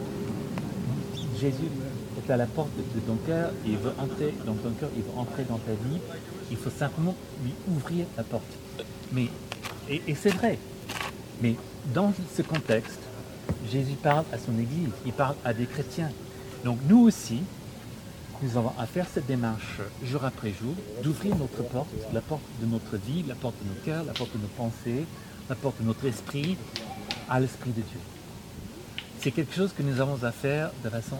Jésus 1.37 1.69
est 2.17 2.31
à 2.31 2.37
la 2.37 2.45
porte 2.45 2.71
de 2.77 2.99
ton 3.01 3.17
cœur, 3.27 3.51
il 3.65 3.77
veut 3.77 3.91
entrer 3.99 4.33
dans 4.45 4.53
ton 4.53 4.71
cœur, 4.79 4.89
il 4.95 5.03
veut 5.03 5.17
entrer 5.17 5.43
dans 5.43 5.57
ta 5.57 5.71
vie. 5.71 5.99
Il 6.49 6.55
faut 6.55 6.69
simplement 6.69 7.15
lui 7.43 7.53
ouvrir 7.69 8.05
la 8.15 8.23
porte. 8.23 8.57
Mais, 9.11 9.27
et 9.89 10.15
c'est 10.15 10.33
vrai, 10.33 10.57
mais 11.41 11.55
dans 11.93 12.13
ce 12.35 12.41
contexte, 12.41 12.99
Jésus 13.71 13.95
parle 14.01 14.25
à 14.31 14.37
son 14.37 14.57
Église, 14.59 14.89
il 15.05 15.13
parle 15.13 15.35
à 15.45 15.53
des 15.53 15.65
chrétiens. 15.65 16.11
Donc 16.63 16.79
nous 16.87 16.99
aussi, 17.03 17.41
nous 18.41 18.57
avons 18.57 18.73
à 18.77 18.85
faire 18.85 19.07
cette 19.11 19.25
démarche 19.25 19.79
jour 20.03 20.23
après 20.25 20.49
jour, 20.49 20.75
d'ouvrir 21.03 21.35
notre 21.35 21.63
porte, 21.63 21.89
la 22.13 22.21
porte 22.21 22.41
de 22.61 22.65
notre 22.65 22.97
vie, 22.97 23.23
la 23.27 23.35
porte 23.35 23.55
de 23.63 23.69
nos 23.69 23.85
cœurs, 23.85 24.03
la 24.03 24.13
porte 24.13 24.33
de 24.33 24.41
nos 24.41 24.47
pensées, 24.47 25.05
la 25.49 25.55
porte 25.55 25.81
de 25.81 25.85
notre 25.85 26.05
esprit, 26.05 26.57
à 27.29 27.39
l'Esprit 27.39 27.71
de 27.71 27.81
Dieu. 27.81 27.99
C'est 29.19 29.31
quelque 29.31 29.53
chose 29.53 29.73
que 29.75 29.83
nous 29.83 29.99
avons 29.99 30.23
à 30.23 30.31
faire 30.31 30.71
de 30.83 30.89
façon 30.89 31.17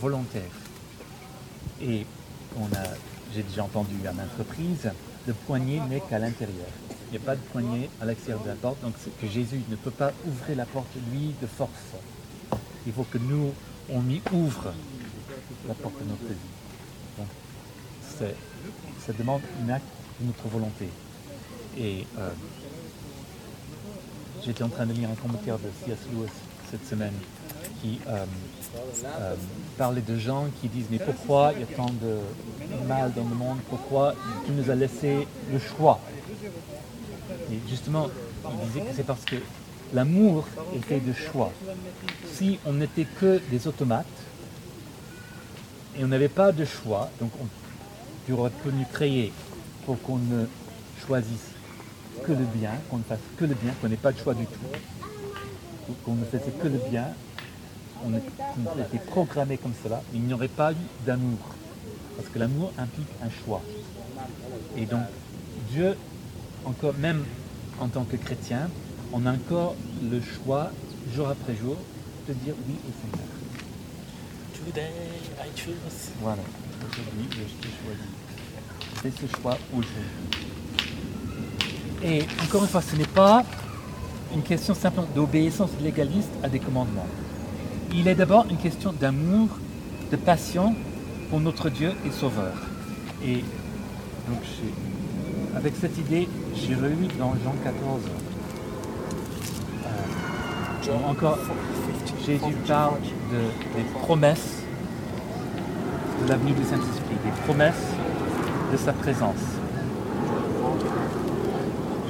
volontaire. 0.00 0.42
Et 1.82 2.06
on 2.58 2.64
a, 2.74 2.84
j'ai 3.34 3.42
déjà 3.42 3.64
entendu 3.64 3.94
à 4.08 4.12
maintes 4.12 4.36
reprises, 4.38 4.90
le 5.26 5.32
poignet 5.32 5.80
n'est 5.88 6.00
qu'à 6.00 6.18
l'intérieur. 6.18 6.66
Il 7.08 7.12
n'y 7.12 7.16
a 7.18 7.26
pas 7.26 7.36
de 7.36 7.40
poignet 7.40 7.88
à 8.00 8.04
l'extérieur 8.04 8.42
de 8.42 8.48
la 8.48 8.54
porte, 8.56 8.80
donc 8.82 8.94
c'est 9.02 9.16
que 9.18 9.26
Jésus 9.26 9.60
ne 9.68 9.76
peut 9.76 9.90
pas 9.90 10.12
ouvrir 10.26 10.56
la 10.56 10.66
porte 10.66 10.88
lui 11.12 11.34
de 11.40 11.46
force. 11.46 11.70
Il 12.86 12.92
faut 12.92 13.04
que 13.04 13.18
nous, 13.18 13.52
on 13.90 14.02
y 14.08 14.20
ouvre 14.32 14.72
la 15.68 15.74
porte 15.74 15.98
de 16.02 16.08
notre 16.08 16.24
vie. 16.24 17.18
Donc, 17.18 17.28
ça 18.98 19.12
demande 19.12 19.42
un 19.64 19.70
acte 19.70 19.84
de 20.20 20.26
notre 20.26 20.48
volonté. 20.48 20.88
Et 21.78 22.06
euh, 22.18 22.30
j'étais 24.44 24.62
en 24.62 24.68
train 24.68 24.86
de 24.86 24.92
lire 24.92 25.10
un 25.10 25.14
commentaire 25.14 25.58
de 25.58 25.68
C.S. 25.84 25.98
Lewis 26.12 26.30
cette 26.70 26.86
semaine 26.86 27.12
qui 27.80 28.00
euh, 28.08 28.24
euh, 29.04 29.34
parlait 29.76 30.00
de 30.00 30.18
gens 30.18 30.46
qui 30.60 30.68
disent 30.68 30.86
mais 30.90 30.98
pourquoi 30.98 31.52
il 31.54 31.60
y 31.60 31.62
a 31.62 31.66
tant 31.66 31.86
de 31.86 32.18
mal 32.88 33.12
dans 33.14 33.28
le 33.28 33.34
monde? 33.34 33.58
Pourquoi 33.68 34.14
tu 34.46 34.52
nous 34.52 34.70
as 34.70 34.74
laissé 34.74 35.26
le 35.52 35.58
choix? 35.58 36.00
Et 37.52 37.58
justement, 37.68 38.08
il 38.44 38.68
disait 38.68 38.80
que 38.80 38.94
c'est 38.94 39.06
parce 39.06 39.24
que 39.24 39.36
l'amour 39.92 40.46
est 40.74 40.84
fait 40.84 41.00
de 41.00 41.12
choix. 41.12 41.52
Si 42.32 42.58
on 42.66 42.74
n'était 42.74 43.06
que 43.20 43.40
des 43.50 43.66
automates 43.66 44.06
et 45.98 46.04
on 46.04 46.08
n'avait 46.08 46.28
pas 46.28 46.52
de 46.52 46.64
choix, 46.64 47.10
donc 47.20 47.30
on, 47.40 47.46
tu 48.26 48.32
aurais 48.32 48.50
pu 48.50 48.68
nous 48.72 48.84
créer 48.92 49.32
pour 49.84 50.00
qu'on 50.02 50.18
ne 50.18 50.46
choisisse 51.06 51.52
que 52.24 52.32
le 52.32 52.44
bien, 52.54 52.72
qu'on 52.90 52.98
ne 52.98 53.04
fasse 53.04 53.20
que 53.36 53.44
le 53.44 53.54
bien, 53.54 53.72
qu'on 53.80 53.88
n'ait 53.88 53.96
pas 53.96 54.12
de 54.12 54.18
choix 54.18 54.34
du 54.34 54.46
tout, 54.46 54.66
ou 55.88 55.92
qu'on 56.04 56.14
ne 56.14 56.24
faisait 56.24 56.52
que 56.60 56.68
le 56.68 56.80
bien, 56.90 57.06
on 58.04 58.12
était 58.14 58.98
programmé 59.06 59.58
comme 59.58 59.72
cela, 59.82 60.02
il 60.12 60.22
n'y 60.22 60.32
aurait 60.34 60.48
pas 60.48 60.72
eu 60.72 61.04
d'amour. 61.06 61.38
Parce 62.16 62.28
que 62.28 62.38
l'amour 62.38 62.72
implique 62.78 63.08
un 63.22 63.30
choix. 63.30 63.62
Et 64.76 64.86
donc, 64.86 65.02
Dieu, 65.70 65.96
encore 66.66 66.94
même 66.98 67.24
en 67.80 67.88
tant 67.88 68.04
que 68.04 68.16
chrétien, 68.16 68.68
on 69.12 69.24
a 69.24 69.32
encore 69.32 69.76
le 70.02 70.20
choix, 70.20 70.70
jour 71.14 71.28
après 71.28 71.54
jour, 71.54 71.76
de 72.28 72.34
dire 72.34 72.54
oui 72.66 72.74
au 72.88 72.92
Seigneur. 73.00 73.28
Today 74.52 74.90
I 75.38 75.48
choose. 75.56 76.10
Voilà, 76.20 76.42
aujourd'hui, 76.80 77.28
je 77.30 77.68
te 77.68 77.68
choisis. 77.82 78.12
Fais 79.02 79.12
ce 79.12 79.40
choix 79.40 79.56
aujourd'hui. 79.72 80.02
Et 82.02 82.22
encore 82.44 82.62
une 82.62 82.68
fois, 82.68 82.82
ce 82.82 82.96
n'est 82.96 83.04
pas 83.04 83.44
une 84.34 84.42
question 84.42 84.74
simplement 84.74 85.06
d'obéissance 85.14 85.70
légaliste 85.80 86.32
à 86.42 86.48
des 86.48 86.58
commandements. 86.58 87.06
Il 87.94 88.08
est 88.08 88.16
d'abord 88.16 88.46
une 88.50 88.58
question 88.58 88.92
d'amour, 88.92 89.48
de 90.10 90.16
passion 90.16 90.74
pour 91.30 91.40
notre 91.40 91.70
Dieu 91.70 91.92
et 92.04 92.10
Sauveur. 92.10 92.54
Et 93.24 93.36
donc, 94.28 94.42
avec 95.54 95.74
cette 95.80 95.96
idée, 95.96 96.28
j'ai 96.56 96.74
relu 96.74 97.06
dans 97.18 97.32
Jean 97.44 97.54
14. 97.62 98.00
euh, 100.88 101.08
encore, 101.08 101.38
50, 101.38 102.24
Jésus 102.24 102.40
40, 102.40 102.66
parle 102.66 103.00
de, 103.00 103.78
des 103.78 103.84
promesses 104.00 104.62
de 106.22 106.28
l'avenue 106.28 106.52
du 106.52 106.62
Saint-Esprit, 106.64 107.16
des 107.24 107.30
promesses 107.44 107.86
de 108.72 108.76
sa 108.76 108.92
présence. 108.92 109.34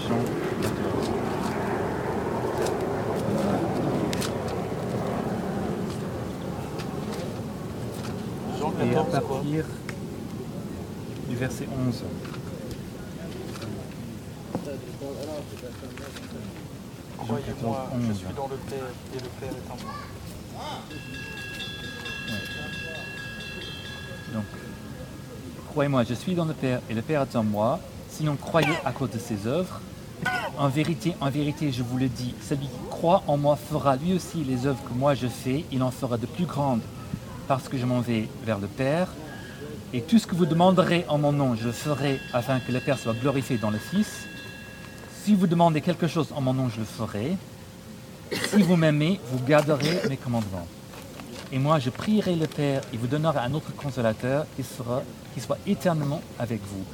Jean 0.09 0.17
14. 0.63 1.11
Jean 8.61 8.73
Et 8.81 8.91
à 8.91 8.95
14, 8.95 9.11
quoi. 9.27 9.37
partir 9.37 9.65
du 11.29 11.37
verset 11.37 11.67
11. 11.89 12.05
Croyez-moi, 17.19 17.89
14, 17.91 18.03
je 18.03 18.11
11. 18.11 18.17
suis 18.17 18.35
dans 18.35 18.49
le 18.49 18.57
Père 18.57 18.87
et 19.15 19.19
le 19.19 19.29
Père 19.41 19.51
est 19.51 19.71
en 19.71 19.77
moi. 19.85 19.95
Donc, 24.33 24.45
croyez-moi, 25.71 26.05
je 26.05 26.15
suis 26.15 26.35
dans 26.35 26.45
le 26.45 26.55
Père 26.55 26.81
et 26.91 26.95
le 26.95 27.03
Père 27.03 27.23
est 27.23 27.37
en 27.37 27.43
moi. 27.43 27.81
Sinon, 28.11 28.37
croyez 28.37 28.77
à 28.85 28.93
cause 28.93 29.11
de 29.11 29.19
ses 29.19 29.47
œuvres. 29.47 29.81
En 30.59 30.69
vérité, 30.69 31.15
en 31.21 31.31
vérité, 31.31 31.71
je 31.73 31.83
vous 31.83 31.99
le 31.99 32.09
dis, 32.09 32.35
celui 32.41 32.67
qui 32.67 32.79
croit 32.91 33.23
en 33.27 33.37
moi 33.37 33.57
fera 33.57 33.97
lui 33.97 34.15
aussi 34.15 34.45
les 34.45 34.67
œuvres 34.67 34.83
que 34.89 34.95
moi 34.95 35.15
je 35.15 35.27
fais, 35.27 35.67
il 35.71 35.83
en 35.83 35.91
fera 35.91 36.17
de 36.17 36.25
plus 36.25 36.47
grandes, 36.47 36.81
parce 37.47 37.69
que 37.69 37.77
je 37.77 37.85
m'en 37.85 38.01
vais 38.01 38.27
vers 38.45 38.59
le 38.59 38.67
Père. 38.67 39.09
Et 39.93 40.01
tout 40.01 40.19
ce 40.19 40.27
que 40.27 40.35
vous 40.35 40.47
demanderez 40.47 41.05
en 41.09 41.19
mon 41.19 41.33
nom, 41.33 41.55
je 41.55 41.67
le 41.67 41.73
ferai 41.73 42.21
afin 42.33 42.61
que 42.61 42.73
le 42.73 42.81
Père 42.81 42.99
soit 42.99 43.13
glorifié 43.15 43.59
dans 43.59 43.71
le 43.71 43.79
Fils. 43.79 44.27
Si 45.27 45.35
vous 45.35 45.49
demandez 45.49 45.81
quelque 45.81 46.07
chose 46.07 46.29
en 46.37 46.41
mon 46.41 46.55
nom, 46.55 46.69
je 46.69 46.79
le 46.79 46.85
ferai. 46.85 47.37
Si 48.31 48.63
vous 48.63 48.77
m'aimez, 48.77 49.19
vous 49.33 49.45
garderez 49.45 50.09
mes 50.09 50.17
commandements. 50.17 50.69
Et 51.51 51.59
moi, 51.59 51.81
je 51.81 51.91
prierai 51.91 52.37
le 52.37 52.47
Père, 52.47 52.83
il 52.93 53.01
vous 53.01 53.09
donnera 53.09 53.41
un 53.41 53.53
autre 53.53 53.75
consolateur 53.75 54.47
qui, 54.55 54.63
sera, 54.63 55.03
qui 55.35 55.41
soit 55.41 55.59
éternellement 55.67 56.23
avec 56.39 56.61
vous. 56.63 56.85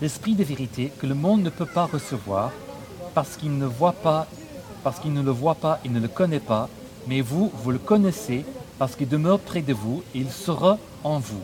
L'Esprit 0.00 0.34
de 0.34 0.42
vérité 0.42 0.90
que 0.98 1.06
le 1.06 1.14
monde 1.14 1.42
ne 1.42 1.50
peut 1.50 1.66
pas 1.66 1.84
recevoir 1.84 2.50
parce 3.12 3.36
qu'il 3.36 3.58
ne 3.58 3.66
voit 3.66 3.92
pas, 3.92 4.26
parce 4.82 4.98
qu'il 4.98 5.12
ne 5.12 5.20
le 5.20 5.30
voit 5.30 5.56
pas 5.56 5.78
et 5.84 5.90
ne 5.90 6.00
le 6.00 6.08
connaît 6.08 6.40
pas, 6.40 6.70
mais 7.06 7.20
vous, 7.20 7.52
vous 7.52 7.72
le 7.72 7.78
connaissez 7.78 8.46
parce 8.78 8.96
qu'il 8.96 9.08
demeure 9.10 9.38
près 9.38 9.60
de 9.60 9.74
vous 9.74 10.02
et 10.14 10.20
il 10.20 10.30
sera 10.30 10.78
en 11.04 11.18
vous. 11.18 11.42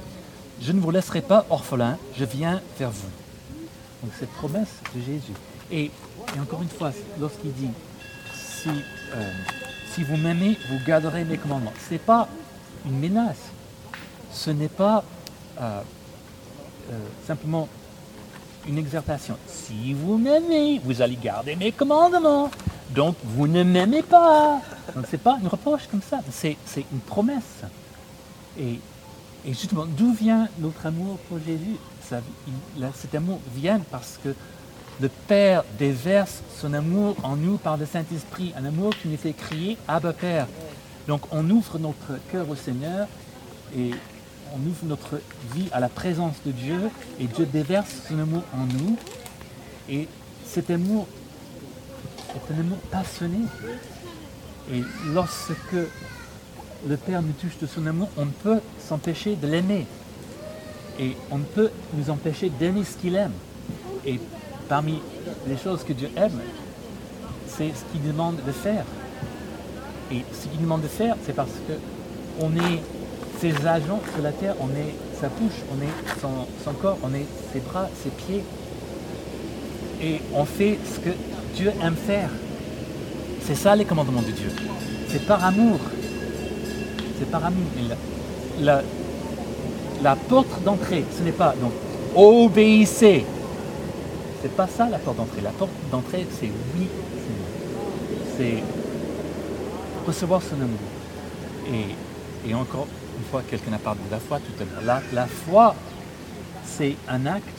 Je 0.63 0.73
ne 0.73 0.81
vous 0.81 0.93
laisserai 0.93 1.21
pas 1.21 1.45
orphelin, 1.51 1.99
je 2.17 2.25
viens 2.25 2.63
vers 2.79 2.91
vous. 2.91 3.11
Donc 4.03 4.13
cette 4.19 4.33
promesse 4.33 4.81
de 4.95 5.03
Jésus. 5.03 5.35
Et, 5.71 5.91
encore 6.41 6.63
une 6.63 6.69
fois, 6.69 6.93
lorsqu'il 7.21 7.53
dit, 7.53 7.71
si, 8.35 8.71
euh, 9.15 9.33
si 9.95 10.03
vous 10.03 10.17
m'aimez, 10.17 10.59
vous 10.69 10.79
garderez 10.87 11.25
mes 11.25 11.37
commandements. 11.37 11.73
Ce 11.87 11.95
n'est 11.95 11.99
pas 11.99 12.29
une 12.87 12.99
menace. 12.99 13.37
Ce 14.33 14.51
n'est 14.51 14.69
pas 14.69 15.05
euh, 15.61 15.81
euh, 16.91 16.99
simplement 17.27 17.69
une 18.67 18.79
exhortation. 18.79 19.37
Si 19.47 19.95
vous 19.95 20.19
m'aimez, 20.19 20.81
vous 20.85 21.01
allez 21.03 21.17
garder 21.17 21.57
mes 21.57 21.73
commandements. 21.73 22.51
Donc 22.91 23.17
vous 23.25 23.47
ne 23.47 23.63
m'aimez 23.63 24.03
pas. 24.03 24.61
Donc 24.95 25.05
c'est 25.11 25.23
pas 25.23 25.39
une 25.41 25.49
reproche 25.49 25.87
comme 25.91 26.03
ça. 26.03 26.21
C'est, 26.31 26.57
une 26.93 27.01
promesse. 27.01 27.63
Et, 28.59 28.81
justement, 29.47 29.87
d'où 29.87 30.13
vient 30.13 30.49
notre 30.59 30.87
amour 30.87 31.19
pour 31.29 31.39
Jésus? 31.39 31.77
Cet 32.95 33.15
amour 33.15 33.41
vient 33.55 33.81
parce 33.91 34.19
que 34.23 34.35
le 35.01 35.09
Père 35.09 35.65
déverse 35.79 36.43
son 36.59 36.75
amour 36.75 37.17
en 37.23 37.37
nous 37.37 37.57
par 37.57 37.77
le 37.77 37.87
Saint-Esprit, 37.87 38.53
un 38.57 38.65
amour 38.65 38.93
qui 39.01 39.09
nous 39.09 39.17
fait 39.17 39.33
crier 39.33 39.77
Abba 39.87 40.13
Père. 40.13 40.47
Donc 41.07 41.23
on 41.31 41.49
ouvre 41.51 41.79
notre 41.79 42.19
cœur 42.33 42.49
au 42.51 42.57
Seigneur 42.57 43.07
et 43.77 43.93
on 44.55 44.67
ouvre 44.67 44.85
notre 44.85 45.21
vie 45.55 45.69
à 45.73 45.81
la 45.81 45.89
présence 45.89 46.37
de 46.45 46.51
Dieu 46.51 46.91
et 47.21 47.27
Dieu 47.27 47.47
déverse 47.47 47.95
son 48.09 48.19
amour 48.19 48.43
en 48.53 48.67
nous. 48.67 48.97
Et 49.89 50.09
cet 50.45 50.71
amour 50.71 51.07
est 52.35 52.55
un 52.55 52.61
amour 52.61 52.79
passionné. 52.91 53.39
Et 54.73 54.83
lorsque 55.13 55.53
le 56.89 56.97
Père 56.97 57.23
nous 57.23 57.33
touche 57.33 57.59
de 57.61 57.67
son 57.67 57.87
amour, 57.87 58.09
on 58.17 58.27
ne 58.27 58.31
peut 58.31 58.61
s'empêcher 58.87 59.37
de 59.37 59.47
l'aimer. 59.47 59.87
Et 60.99 61.17
on 61.31 61.39
ne 61.39 61.45
peut 61.45 61.71
nous 61.95 62.11
empêcher 62.11 62.51
d'aimer 62.51 62.83
ce 62.85 62.97
qu'il 62.97 63.15
aime. 63.15 63.33
Parmi 64.69 65.01
les 65.47 65.57
choses 65.57 65.83
que 65.85 65.93
Dieu 65.93 66.11
aime, 66.17 66.39
c'est 67.47 67.69
ce 67.69 67.83
qu'il 67.93 68.07
demande 68.07 68.37
de 68.47 68.53
faire. 68.53 68.85
Et 70.13 70.23
ce 70.33 70.47
qu'il 70.49 70.61
demande 70.61 70.83
de 70.83 70.89
faire, 70.89 71.17
c'est 71.27 71.35
parce 71.35 71.51
que 71.67 71.75
on 72.41 72.51
est 72.57 72.81
ses 73.41 73.67
agents 73.67 74.01
sur 74.15 74.23
la 74.23 74.33
terre, 74.33 74.55
on 74.61 74.69
est 74.69 74.95
sa 75.21 75.29
bouche, 75.29 75.61
on 75.73 75.83
est 75.83 76.21
son, 76.65 76.73
corps, 76.73 76.99
on 77.03 77.13
est 77.15 77.27
ses 77.53 77.61
bras, 77.61 77.89
ses 78.03 78.11
pieds. 78.11 78.43
Et 80.03 80.21
on 80.35 80.45
fait 80.45 80.79
ce 80.95 81.01
que 81.01 81.11
Dieu 81.55 81.73
aime 81.83 81.97
faire. 81.97 82.31
C'est 83.45 83.55
ça 83.57 83.75
les 83.75 83.85
commandements 83.85 84.23
de 84.23 84.31
Dieu. 84.31 84.51
C'est 85.09 85.27
par 85.27 85.45
amour. 85.45 85.79
C'est 87.19 87.31
par 87.31 87.45
amour. 87.45 87.67
La- 88.61 88.83
la 90.03 90.15
porte 90.17 90.63
d'entrée, 90.65 91.05
ce 91.17 91.23
n'est 91.25 91.33
pas 91.33 91.55
donc 91.61 91.73
obéissez. 92.15 93.25
C'est 94.43 94.55
pas 94.55 94.69
ça 94.69 94.89
la 94.89 94.99
porte 94.99 95.17
d'entrée. 95.17 95.41
La 95.41 95.51
porte 95.51 95.71
d'entrée, 95.91 96.27
c'est 96.39 96.51
oui. 96.77 96.87
C'est 98.37 98.63
recevoir 100.07 100.41
son 100.43 100.55
amour. 100.57 100.79
Et, 101.73 102.49
et 102.51 102.55
encore 102.55 102.87
une 103.19 103.25
fois, 103.25 103.43
quelqu'un 103.49 103.73
a 103.73 103.79
parlé 103.79 104.01
de 104.07 104.13
la 104.13 104.21
foi 104.21 104.39
tout 104.39 104.53
à 104.63 104.65
l'heure. 104.65 104.85
La, 104.85 105.03
la 105.13 105.27
foi, 105.27 105.75
c'est 106.65 106.95
un 107.09 107.27
acte 107.27 107.59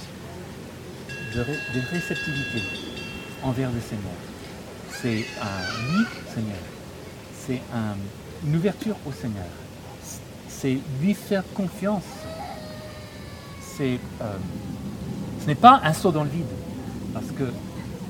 de, 1.35 1.41
de 1.41 1.85
réceptivité 1.91 2.61
envers 3.43 3.69
le 3.71 3.81
Seigneur. 3.81 4.15
C'est 5.01 5.25
un 5.41 5.97
oui, 5.97 6.05
Seigneur. 6.33 6.57
C'est 7.45 7.61
un- 7.73 7.97
une 8.47 8.55
ouverture 8.55 8.95
au 9.05 9.11
Seigneur. 9.11 9.45
C'est 10.47 10.77
lui 11.01 11.13
faire 11.13 11.43
confiance. 11.53 12.03
Euh, 13.81 13.97
ce 15.41 15.47
n'est 15.47 15.55
pas 15.55 15.79
un 15.83 15.93
saut 15.93 16.11
dans 16.11 16.23
le 16.23 16.29
vide. 16.29 16.45
Parce 17.13 17.25
que 17.37 17.43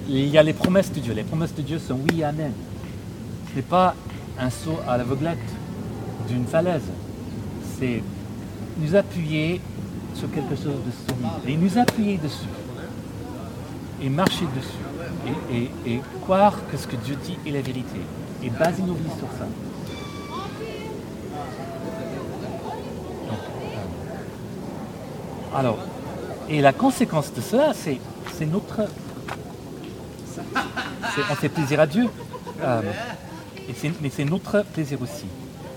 il 0.08 0.28
y 0.28 0.38
a 0.38 0.44
les 0.44 0.54
promesses 0.54 0.92
de 0.92 1.00
Dieu. 1.00 1.14
Les 1.14 1.24
promesses 1.24 1.54
de 1.56 1.62
Dieu 1.62 1.80
sont 1.80 2.00
oui 2.10 2.24
amen. 2.24 2.52
Ce 3.52 3.56
n'est 3.56 3.62
pas 3.62 3.96
un 4.40 4.50
saut 4.50 4.80
à 4.88 4.98
l'aveuglette 4.98 5.38
d'une 6.28 6.46
falaise. 6.46 6.84
C'est 7.80 8.02
nous 8.80 8.96
appuyer 8.96 9.62
sur 10.16 10.32
quelque 10.32 10.56
chose 10.56 10.80
de 10.86 10.92
solide. 10.92 11.48
Et 11.48 11.58
nous 11.58 11.78
appuyer 11.78 12.18
dessus. 12.18 12.48
Et 14.02 14.10
marcher 14.10 14.46
dessus. 14.56 15.34
Et, 15.52 15.70
et- 15.92 16.02
croire 16.24 16.56
que 16.72 16.78
ce 16.78 16.88
que 16.88 16.96
Dieu 16.96 17.16
dit 17.24 17.38
est 17.46 17.52
la 17.52 17.62
vérité. 17.62 18.00
Et 18.44 18.50
baser 18.50 18.84
nos 18.84 18.94
vies 18.94 19.10
sur 19.18 19.28
ça. 19.38 19.46
Euh, 23.28 23.32
alors, 25.58 25.78
et 26.50 26.62
la 26.62 26.74
conséquence 26.74 27.34
de 27.34 27.42
cela, 27.42 27.74
c'est 27.74 28.00
c'est 28.38 28.46
notre. 28.46 28.82
on 31.32 31.36
fait 31.36 31.50
plaisir 31.50 31.80
à 31.80 31.88
Dieu. 31.88 32.08
Euh, 32.62 32.82
et 33.68 33.92
mais 34.02 34.10
c'est 34.10 34.26
notre 34.26 34.64
plaisir 34.74 35.02
aussi. 35.02 35.26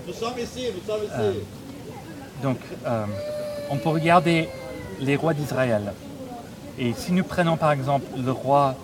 Nous 0.07 0.13
sommes 0.13 0.37
ici, 0.39 0.67
nous 0.75 0.93
sommes 0.93 1.03
ici. 1.03 1.13
Euh, 1.17 1.33
Donc, 2.41 2.57
euh, 2.85 3.05
on 3.69 3.77
peut 3.77 3.89
regarder 3.89 4.49
les 4.99 5.15
rois 5.15 5.33
d'Israël. 5.33 5.93
Et 6.77 6.93
si 6.93 7.11
nous 7.11 7.23
prenons 7.23 7.55
par 7.55 7.71
exemple 7.71 8.05
le 8.17 8.31
roi 8.31 8.75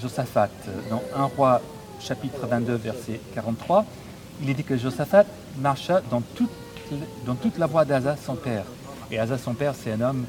Josaphat, 0.00 0.50
dans 0.88 1.02
1 1.16 1.24
roi 1.36 1.60
chapitre 2.00 2.46
22, 2.46 2.74
verset 2.74 3.20
43, 3.34 3.84
il 4.42 4.48
est 4.50 4.54
dit 4.54 4.64
que 4.64 4.76
Josaphat 4.76 5.24
marcha 5.58 6.00
dans 6.10 6.20
toute, 6.20 6.50
dans 7.26 7.34
toute 7.34 7.58
la 7.58 7.66
voie 7.66 7.84
d'Asa, 7.84 8.16
son 8.16 8.36
père. 8.36 8.64
Et 9.10 9.18
Asa, 9.18 9.36
son 9.36 9.54
père, 9.54 9.74
c'est 9.74 9.92
un 9.92 10.00
homme 10.00 10.24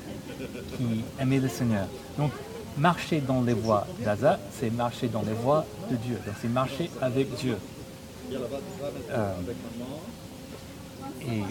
qui 0.78 1.04
aimait 1.19 1.39
le 1.39 1.47
Seigneur. 1.47 1.88
Donc, 2.17 2.32
marcher 2.78 3.21
dans 3.21 3.41
les 3.41 3.54
voies 3.54 3.88
d'Asa, 4.04 4.39
c'est 4.51 4.69
marcher 4.69 5.08
dans 5.08 5.21
les 5.21 5.34
voies 5.34 5.65
de 5.89 5.95
Dieu. 5.95 6.19
Donc, 6.25 6.36
c'est 6.41 6.49
marcher 6.49 6.89
avec 7.01 7.34
Dieu. 7.36 7.58
Euh, 9.12 9.34
et 11.21 11.41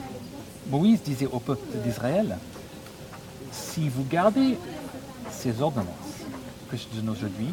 Moïse 0.68 1.02
disait 1.02 1.28
au 1.30 1.38
peuple 1.38 1.66
d'Israël, 1.84 2.36
si 3.52 3.88
vous 3.88 4.04
gardez 4.04 4.58
ces 5.30 5.60
ordonnances 5.60 5.88
que 6.70 6.76
je 6.76 6.84
donne 6.96 7.10
aujourd'hui, 7.10 7.48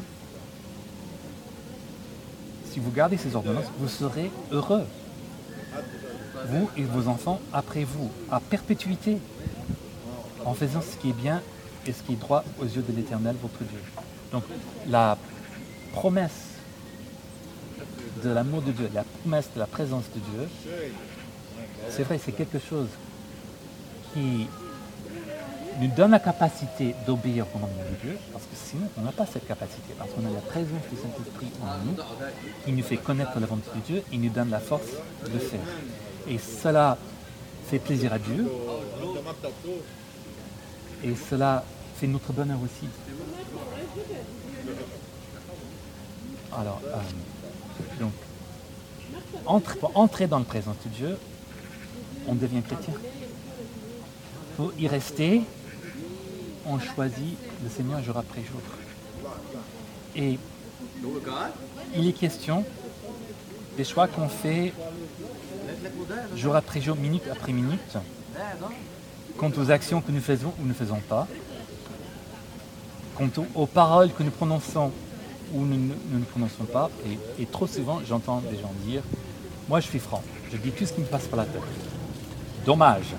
si 2.71 2.79
vous 2.79 2.91
gardez 2.91 3.17
ces 3.17 3.35
ordonnances, 3.35 3.65
vous 3.77 3.89
serez 3.89 4.31
heureux. 4.51 4.85
Vous 6.47 6.69
et 6.77 6.83
vos 6.83 7.07
enfants 7.07 7.39
après 7.53 7.83
vous, 7.83 8.09
à 8.31 8.39
perpétuité, 8.39 9.17
en 10.45 10.53
faisant 10.53 10.81
ce 10.81 10.97
qui 10.97 11.09
est 11.09 11.13
bien 11.13 11.41
et 11.85 11.91
ce 11.93 12.03
qui 12.03 12.13
est 12.13 12.17
droit 12.17 12.43
aux 12.59 12.65
yeux 12.65 12.83
de 12.87 12.95
l'Éternel, 12.95 13.35
votre 13.41 13.63
Dieu. 13.63 13.79
Donc 14.31 14.43
la 14.87 15.17
promesse 15.93 16.31
de 18.23 18.29
l'amour 18.29 18.61
de 18.61 18.71
Dieu, 18.71 18.89
la 18.93 19.03
promesse 19.03 19.49
de 19.53 19.59
la 19.59 19.67
présence 19.67 20.05
de 20.15 20.19
Dieu, 20.19 20.49
c'est 21.89 22.03
vrai, 22.03 22.19
c'est 22.23 22.31
quelque 22.31 22.59
chose 22.59 22.87
qui 24.13 24.47
nous 25.79 25.87
donne 25.95 26.11
la 26.11 26.19
capacité 26.19 26.93
d'obéir 27.07 27.45
au 27.47 27.49
commandement 27.49 27.83
de 27.89 28.07
Dieu, 28.07 28.17
parce 28.31 28.43
que 28.43 28.55
sinon 28.55 28.87
on 28.97 29.01
n'a 29.01 29.11
pas 29.11 29.25
cette 29.25 29.47
capacité, 29.47 29.93
parce 29.97 30.11
qu'on 30.11 30.25
a 30.25 30.29
la 30.29 30.41
présence 30.41 30.83
du 30.91 30.97
Saint-Esprit 30.97 31.51
en 31.63 31.85
nous, 31.85 31.95
qui 32.65 32.71
nous 32.73 32.83
fait 32.83 32.97
connaître 32.97 33.39
la 33.39 33.47
volonté 33.47 33.69
de 33.75 33.81
Dieu 33.81 34.03
et 34.11 34.17
nous 34.17 34.29
donne 34.29 34.49
la 34.49 34.59
force 34.59 34.91
de 35.25 35.39
faire. 35.39 35.59
Et 36.27 36.37
cela 36.37 36.97
fait 37.67 37.79
plaisir 37.79 38.13
à 38.13 38.19
Dieu, 38.19 38.47
et 41.03 41.15
cela 41.29 41.63
fait 41.95 42.07
notre 42.07 42.31
bonheur 42.33 42.57
aussi. 42.63 42.87
Alors, 46.57 46.81
euh, 46.85 46.97
donc, 47.99 48.11
entre- 49.45 49.77
pour 49.77 49.91
entrer 49.97 50.27
dans 50.27 50.39
la 50.39 50.45
présence 50.45 50.75
de 50.85 50.89
Dieu, 50.89 51.17
on 52.27 52.35
devient 52.35 52.61
chrétien. 52.61 52.93
Pour 54.57 54.73
y 54.77 54.87
rester, 54.87 55.41
on 56.65 56.79
choisit 56.79 57.37
le 57.63 57.69
Seigneur 57.69 58.03
jour 58.03 58.17
après 58.17 58.41
jour. 58.43 58.61
Et 60.15 60.37
il 61.95 62.07
est 62.07 62.13
question 62.13 62.65
des 63.77 63.83
choix 63.85 64.07
qu'on 64.07 64.27
fait 64.29 64.73
jour 66.35 66.55
après 66.55 66.81
jour, 66.81 66.97
minute 66.97 67.23
après 67.31 67.53
minute, 67.53 67.79
quant 69.41 69.51
aux 69.57 69.71
actions 69.71 70.01
que 70.01 70.11
nous 70.11 70.21
faisons 70.21 70.53
ou 70.61 70.67
ne 70.67 70.73
faisons 70.73 71.01
pas, 71.09 71.27
quant 73.15 73.27
aux, 73.55 73.65
paroles 73.65 74.11
que 74.13 74.21
nous 74.21 74.29
prononçons 74.29 74.91
ou 75.51 75.65
nous 75.65 75.77
ne 75.77 75.93
nous 76.11 76.19
ne 76.19 76.25
prononçons 76.25 76.65
pas. 76.65 76.91
Et, 77.39 77.45
trop 77.47 77.65
souvent, 77.65 78.01
j'entends 78.07 78.41
des 78.51 78.57
gens 78.57 78.71
dire 78.85 79.01
Moi, 79.67 79.79
je 79.79 79.87
suis 79.87 79.97
franc, 79.97 80.21
je 80.51 80.57
dis 80.57 80.69
tout 80.69 80.85
ce 80.85 80.93
qui 80.93 81.01
me 81.01 81.07
passe 81.07 81.25
par 81.25 81.37
la 81.37 81.45
tête. 81.45 81.61
Dommage. 82.67 83.15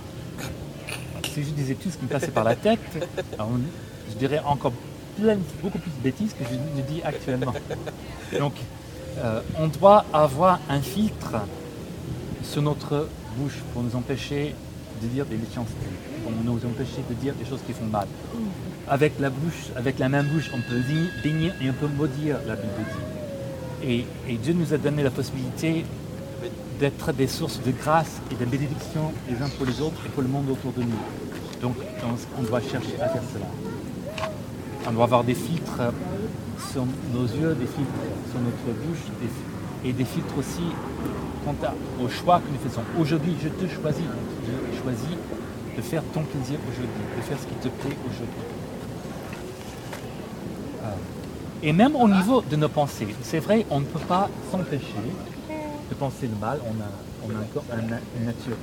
Si 1.25 1.43
je 1.43 1.51
disais 1.51 1.75
tout 1.75 1.91
ce 1.91 1.97
qui 1.97 2.05
me 2.05 2.09
passait 2.09 2.31
par 2.31 2.45
la 2.45 2.55
tête, 2.55 2.79
je 4.11 4.15
dirais 4.17 4.41
encore 4.45 4.73
beaucoup 5.61 5.79
plus 5.79 5.91
de 5.91 6.03
bêtises 6.03 6.35
que 6.35 6.45
je, 6.45 6.51
je 6.51 6.83
dis 6.83 7.03
actuellement. 7.03 7.55
Donc, 8.39 8.53
euh, 9.19 9.41
on 9.59 9.67
doit 9.67 10.05
avoir 10.13 10.61
un 10.69 10.83
filtre 10.83 11.37
sur 12.45 12.63
notre 12.63 13.09
bouche 13.37 13.61
pour 13.73 13.83
nous 13.83 13.97
empêcher 13.97 14.55
de 15.03 15.07
dire 15.09 15.27
des 15.27 15.37
méchancetés, 15.37 15.93
pour 16.23 16.33
nous 16.45 16.59
empêcher 16.65 17.03
de 17.09 17.15
dire 17.15 17.35
des 17.35 17.45
choses 17.45 17.61
qui 17.67 17.73
font 17.73 17.87
mal. 17.87 18.07
Avec 18.89 19.13
la 19.21 19.31
bouche, 19.31 19.71
avec 19.77 19.99
la 19.99 20.09
même 20.09 20.27
bouche, 20.27 20.51
on 20.55 20.61
peut 20.61 20.81
bénir 21.23 21.53
et 21.63 21.71
on 21.71 21.73
peut 21.75 21.89
maudire, 21.89 22.37
la 22.47 22.57
Bible 22.57 22.73
dit. 23.83 23.89
Et, 23.89 24.07
et 24.33 24.37
Dieu 24.37 24.53
nous 24.55 24.73
a 24.73 24.79
donné 24.79 25.03
la 25.03 25.11
possibilité 25.11 25.85
d'être 26.79 27.13
des 27.13 27.27
sources 27.29 27.61
de 27.63 27.71
grâce 27.73 28.21
et 28.31 28.35
de 28.35 28.45
bénédiction 28.45 29.13
les 29.29 29.37
uns 29.43 29.49
pour 29.57 29.67
les 29.67 29.81
autres 29.81 30.01
et 30.07 30.09
pour 30.09 30.23
le 30.23 30.29
monde 30.29 30.49
autour 30.51 30.73
de 30.73 30.83
nous. 30.83 31.03
Donc, 31.61 31.77
on- 32.05 32.41
on 32.41 32.43
doit 32.43 32.61
chercher 32.61 33.01
à 33.01 33.09
faire 33.09 33.23
cela. 33.33 33.47
On 34.89 34.93
doit 34.93 35.05
avoir 35.05 35.23
des 35.25 35.35
filtres 35.35 35.81
sur 36.73 36.85
nos 37.15 37.25
yeux, 37.25 37.55
des 37.55 37.67
filtres 37.67 38.03
sur 38.31 38.41
notre 38.41 38.79
bouche 38.87 39.05
des 39.21 39.89
et 39.89 39.93
des 39.93 40.05
filtres 40.05 40.37
aussi 40.39 40.63
quant 41.45 41.55
au 42.03 42.09
choix 42.09 42.41
que 42.41 42.49
nous 42.53 42.71
faisons. 42.71 42.83
Aujourd'hui, 42.99 43.35
je 43.43 43.49
te 43.49 43.67
choisis. 43.73 44.05
Je 44.47 44.83
choisis 44.83 45.17
de 45.77 45.83
faire 45.83 46.03
ton 46.13 46.23
plaisir 46.23 46.59
aujourd'hui, 46.69 47.03
de 47.17 47.23
faire 47.23 47.39
ce 47.39 47.47
qui 47.47 47.55
te 47.55 47.69
plaît 47.69 47.97
aujourd'hui. 48.05 48.45
Euh, 50.85 51.63
Et 51.63 51.73
même 51.73 51.97
au 51.97 52.09
niveau 52.09 52.43
de 52.43 52.57
nos 52.57 52.69
pensées, 52.69 53.09
c'est 53.23 53.39
vrai, 53.39 53.65
on 53.71 53.81
ne 53.81 53.85
peut 53.87 53.99
pas 54.01 54.29
s'empêcher 54.51 55.03
de 55.91 55.95
penser 55.95 56.27
le 56.27 56.39
mal. 56.41 56.61
On 56.67 56.81
a, 56.81 57.39
encore 57.41 57.65
une 57.79 58.27
nature 58.27 58.57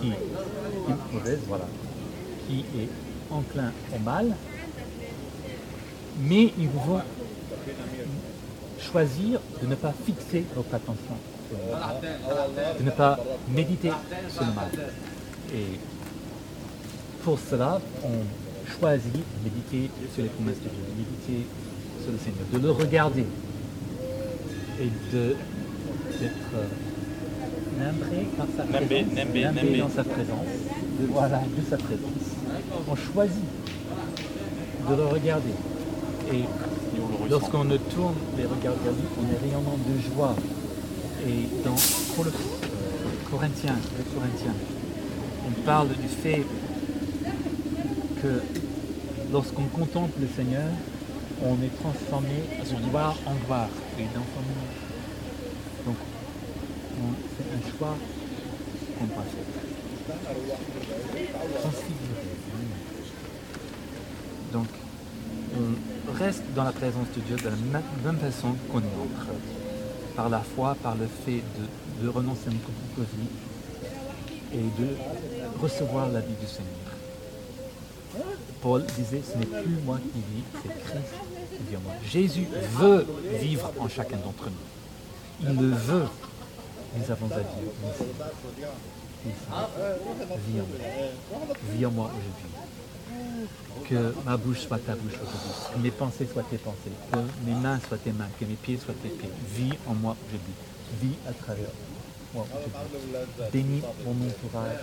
qui 0.00 0.08
est 0.08 1.14
mauvaise, 1.14 1.38
voilà, 1.46 1.66
qui 2.46 2.64
est 2.78 2.88
enclin 3.30 3.72
au 3.94 3.98
mal. 4.00 4.34
Mais 6.20 6.52
nous 6.58 6.68
pouvons 6.68 7.00
choisir 8.80 9.40
de 9.62 9.66
ne 9.66 9.74
pas 9.76 9.92
fixer 10.04 10.44
notre 10.56 10.74
attention 10.74 11.14
de 11.50 12.84
ne 12.84 12.90
pas 12.90 13.18
méditer 13.48 13.90
sur 14.30 14.42
le 14.42 14.52
mal. 14.52 14.68
Et 15.54 15.78
pour 17.24 17.38
cela, 17.38 17.80
on 18.04 18.70
choisit 18.78 19.12
de 19.12 19.44
méditer 19.44 19.90
sur 20.14 20.22
les 20.22 20.28
promesses 20.28 20.56
de 20.56 20.68
Dieu, 20.68 20.70
de 20.70 20.98
méditer 20.98 21.46
sur 22.02 22.12
le 22.12 22.18
Seigneur, 22.18 22.44
de 22.52 22.58
le 22.58 22.70
regarder 22.70 23.24
et 24.80 25.14
de 25.14 25.36
d'être 26.20 26.34
euh, 26.54 26.66
nimbré 27.78 28.26
par 28.36 28.46
sa 28.56 28.64
présence, 28.64 29.14
nimbé. 29.14 29.78
dans 29.78 29.88
sa 29.88 30.04
présence, 30.04 30.46
de, 31.00 31.06
voilà, 31.06 31.38
de 31.38 31.62
sa 31.68 31.76
présence. 31.76 32.08
On 32.88 32.96
choisit 32.96 33.44
de 34.88 34.94
le 34.94 35.06
regarder. 35.06 35.52
Et. 36.32 36.44
Lorsqu'on 37.30 37.64
ne 37.64 37.76
tourne 37.76 38.14
les 38.38 38.44
regards 38.44 38.74
vers 38.82 38.92
lui, 38.92 39.02
on 39.20 39.34
est 39.34 39.38
rayonnant 39.38 39.76
de 39.76 40.14
joie. 40.14 40.34
Et 41.26 41.48
dans 41.64 41.74
euh, 41.74 43.30
Corinthiens, 43.30 43.76
le 43.98 44.04
Corinthien, 44.14 44.54
on 45.46 45.50
parle 45.62 45.88
du 45.88 46.08
fait 46.08 46.42
que 48.22 48.42
lorsqu'on 49.32 49.64
contemple 49.64 50.12
le 50.20 50.28
Seigneur, 50.34 50.68
on 51.42 51.54
est 51.62 51.74
transformé 51.80 52.42
de 52.60 52.88
gloire 52.90 53.16
en 53.26 53.34
gloire 53.46 53.68
et. 53.98 54.04
Donc, 55.86 55.96
on- 57.00 57.14
c'est 57.36 57.48
un 57.56 57.78
choix 57.78 57.96
qu'on 58.98 59.04
doit 59.06 59.24
faire. 59.24 60.48
Donc, 64.52 64.66
on 65.56 66.12
reste 66.18 66.42
dans 66.54 66.64
la 66.64 66.72
présence 66.72 67.06
de 67.16 67.20
Dieu 67.20 67.36
de 67.36 67.44
la 67.44 67.50
même, 67.50 67.82
façon 68.18 68.54
qu'on 68.70 68.78
est 68.78 68.82
entre 68.82 69.28
par 70.18 70.28
la 70.28 70.40
foi, 70.40 70.76
par 70.82 70.96
le 70.96 71.06
fait 71.06 71.44
de, 72.02 72.08
renoncer 72.08 72.48
à 72.48 72.50
notre 72.50 73.08
vie 73.14 73.28
et 74.52 74.82
de 74.82 74.96
recevoir 75.62 76.08
la 76.08 76.18
vie 76.18 76.34
du 76.40 76.46
Seigneur. 76.46 76.90
Paul 78.60 78.84
disait, 78.96 79.22
ce 79.22 79.38
n'est 79.38 79.46
plus 79.46 79.78
moi 79.86 79.98
qui 80.12 80.18
vis, 80.18 80.42
c'est 80.60 80.76
Christ 80.82 81.14
qui 81.52 81.70
vit 81.70 81.76
en 81.76 81.80
moi. 81.82 81.92
Jésus 82.04 82.48
veut 82.80 83.06
vivre 83.40 83.70
en 83.78 83.88
chacun 83.88 84.16
d'entre 84.16 84.46
nous. 84.46 85.48
Il 85.48 85.56
le 85.56 85.76
veut. 85.76 86.08
Nous 86.96 87.10
avons 87.12 87.26
à 87.26 87.38
oui, 89.24 89.32
vis 90.48 90.60
en 90.60 90.66
moi. 90.66 91.48
Vis 91.76 91.86
en 91.86 91.90
moi 91.92 92.10
aujourd'hui 92.10 92.50
que 93.88 94.14
ma 94.24 94.36
bouche 94.36 94.60
soit 94.60 94.78
ta 94.78 94.94
bouche 94.94 95.14
aujourd'hui, 95.14 95.72
que 95.72 95.78
mes 95.78 95.90
pensées 95.90 96.28
soient 96.30 96.42
tes 96.42 96.58
pensées, 96.58 96.92
que 97.12 97.18
mes 97.46 97.54
mains 97.54 97.80
soient 97.86 97.98
tes 97.98 98.12
mains, 98.12 98.28
que 98.38 98.44
mes 98.44 98.54
pieds 98.54 98.78
soient 98.78 98.94
tes 99.02 99.08
pieds. 99.08 99.30
Vis 99.54 99.72
en 99.86 99.94
moi 99.94 100.16
aujourd'hui, 100.26 100.54
vis 101.00 101.16
à 101.26 101.32
travers 101.32 101.70
moi. 102.34 102.46
Bénis 103.52 103.82
mon 104.04 104.12
entourage 104.28 104.78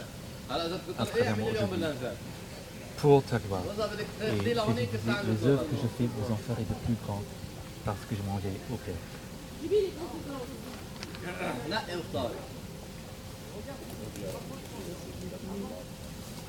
à 0.50 1.06
travers 1.06 1.38
moi 1.38 1.50
pour 2.98 3.24
ta 3.24 3.40
gloire. 3.40 3.62
Les 4.42 4.58
œuvres 4.58 5.64
que 5.64 5.76
je 5.76 5.88
fais, 5.98 6.10
vous 6.18 6.34
en 6.34 6.38
ferez 6.38 6.64
de 6.64 6.74
plus 6.86 6.96
grandes, 7.06 7.24
parce 7.84 8.00
que 8.10 8.16
je 8.16 8.22
m'en 8.24 8.38
vais 8.38 8.60
au 8.72 8.78
Père. 8.78 8.96